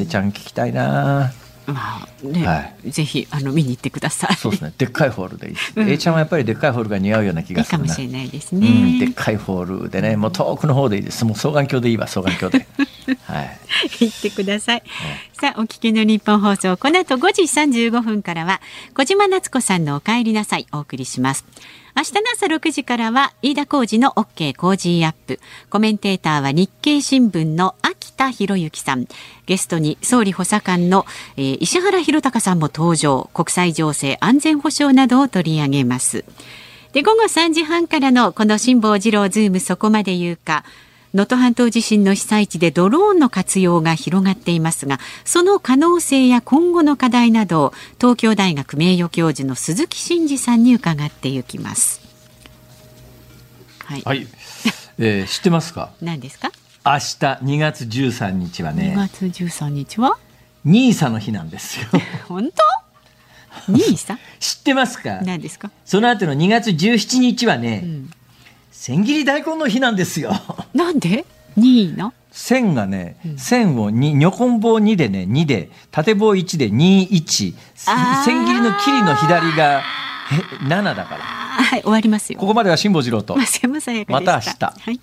[0.00, 1.32] えー、ちゃん聞きたいな
[1.66, 4.36] まあね、はい、ぜひあの見に行ってください。
[4.36, 4.72] そうですね。
[4.78, 5.72] でっかいホールでいいです。
[5.76, 11.24] うん、A ちゃんはやっぱりでっかいホールが似合うような気がするかもしれないですね、うん、でっかいホールでね、もう遠くの方でいいです。
[11.24, 12.66] もう双眼鏡でいいわ、双眼鏡で。
[13.24, 13.58] はい。
[14.00, 14.82] 行ってください。
[15.32, 18.60] さあ、お聞きの日本放送、この後5時35分からは
[18.94, 21.44] 小島夏子さんのお帰りなさいお送りします。
[21.94, 25.40] 明日の朝6時からは飯田浩二の OK 工事アップ。
[25.68, 29.06] コメンテーターは日経新聞の秋田博之さん。
[29.44, 31.04] ゲストに総理補佐官の、
[31.36, 33.28] えー、石原博隆さんも登場。
[33.34, 36.24] 国際情勢安全保障などを取り上げます。
[36.94, 40.64] で、午後3時半からのこの辛坊二郎ズームそこまで言うか。
[41.14, 52.00] 能登半島地震の被災地でドローンの活用が広がっていますがその可能性や今後の課題などを東京大学名誉教授の鈴木真二さんに伺っていきます。
[53.84, 54.26] はい、はい、
[54.98, 55.90] えー、知ってますか？
[56.00, 56.50] 何ですか？
[56.84, 58.94] 明日2月13日はね。
[58.96, 60.16] 2月13日は？
[60.64, 61.86] ニーサの日なんですよ。
[62.28, 62.48] 本
[63.66, 63.72] 当？
[63.72, 64.18] ニーサ？
[64.40, 65.20] 知ってますか？
[65.22, 65.70] 何ですか？
[65.84, 68.10] その後の2月17日はね、うん
[68.84, 70.32] 千切り大根の日なんですよ。
[70.74, 71.24] なんで
[71.56, 77.54] ？2位の線がね、うん、線をに、にょこん棒2でね、2で、縦棒1で2、1。
[78.24, 79.84] 千切りの切りの左が、
[80.32, 81.18] え、7だから。
[81.18, 82.40] はい、終わりますよ。
[82.40, 83.36] ここまでは辛坊治郎と。
[83.36, 84.64] また明日。
[84.64, 85.00] はい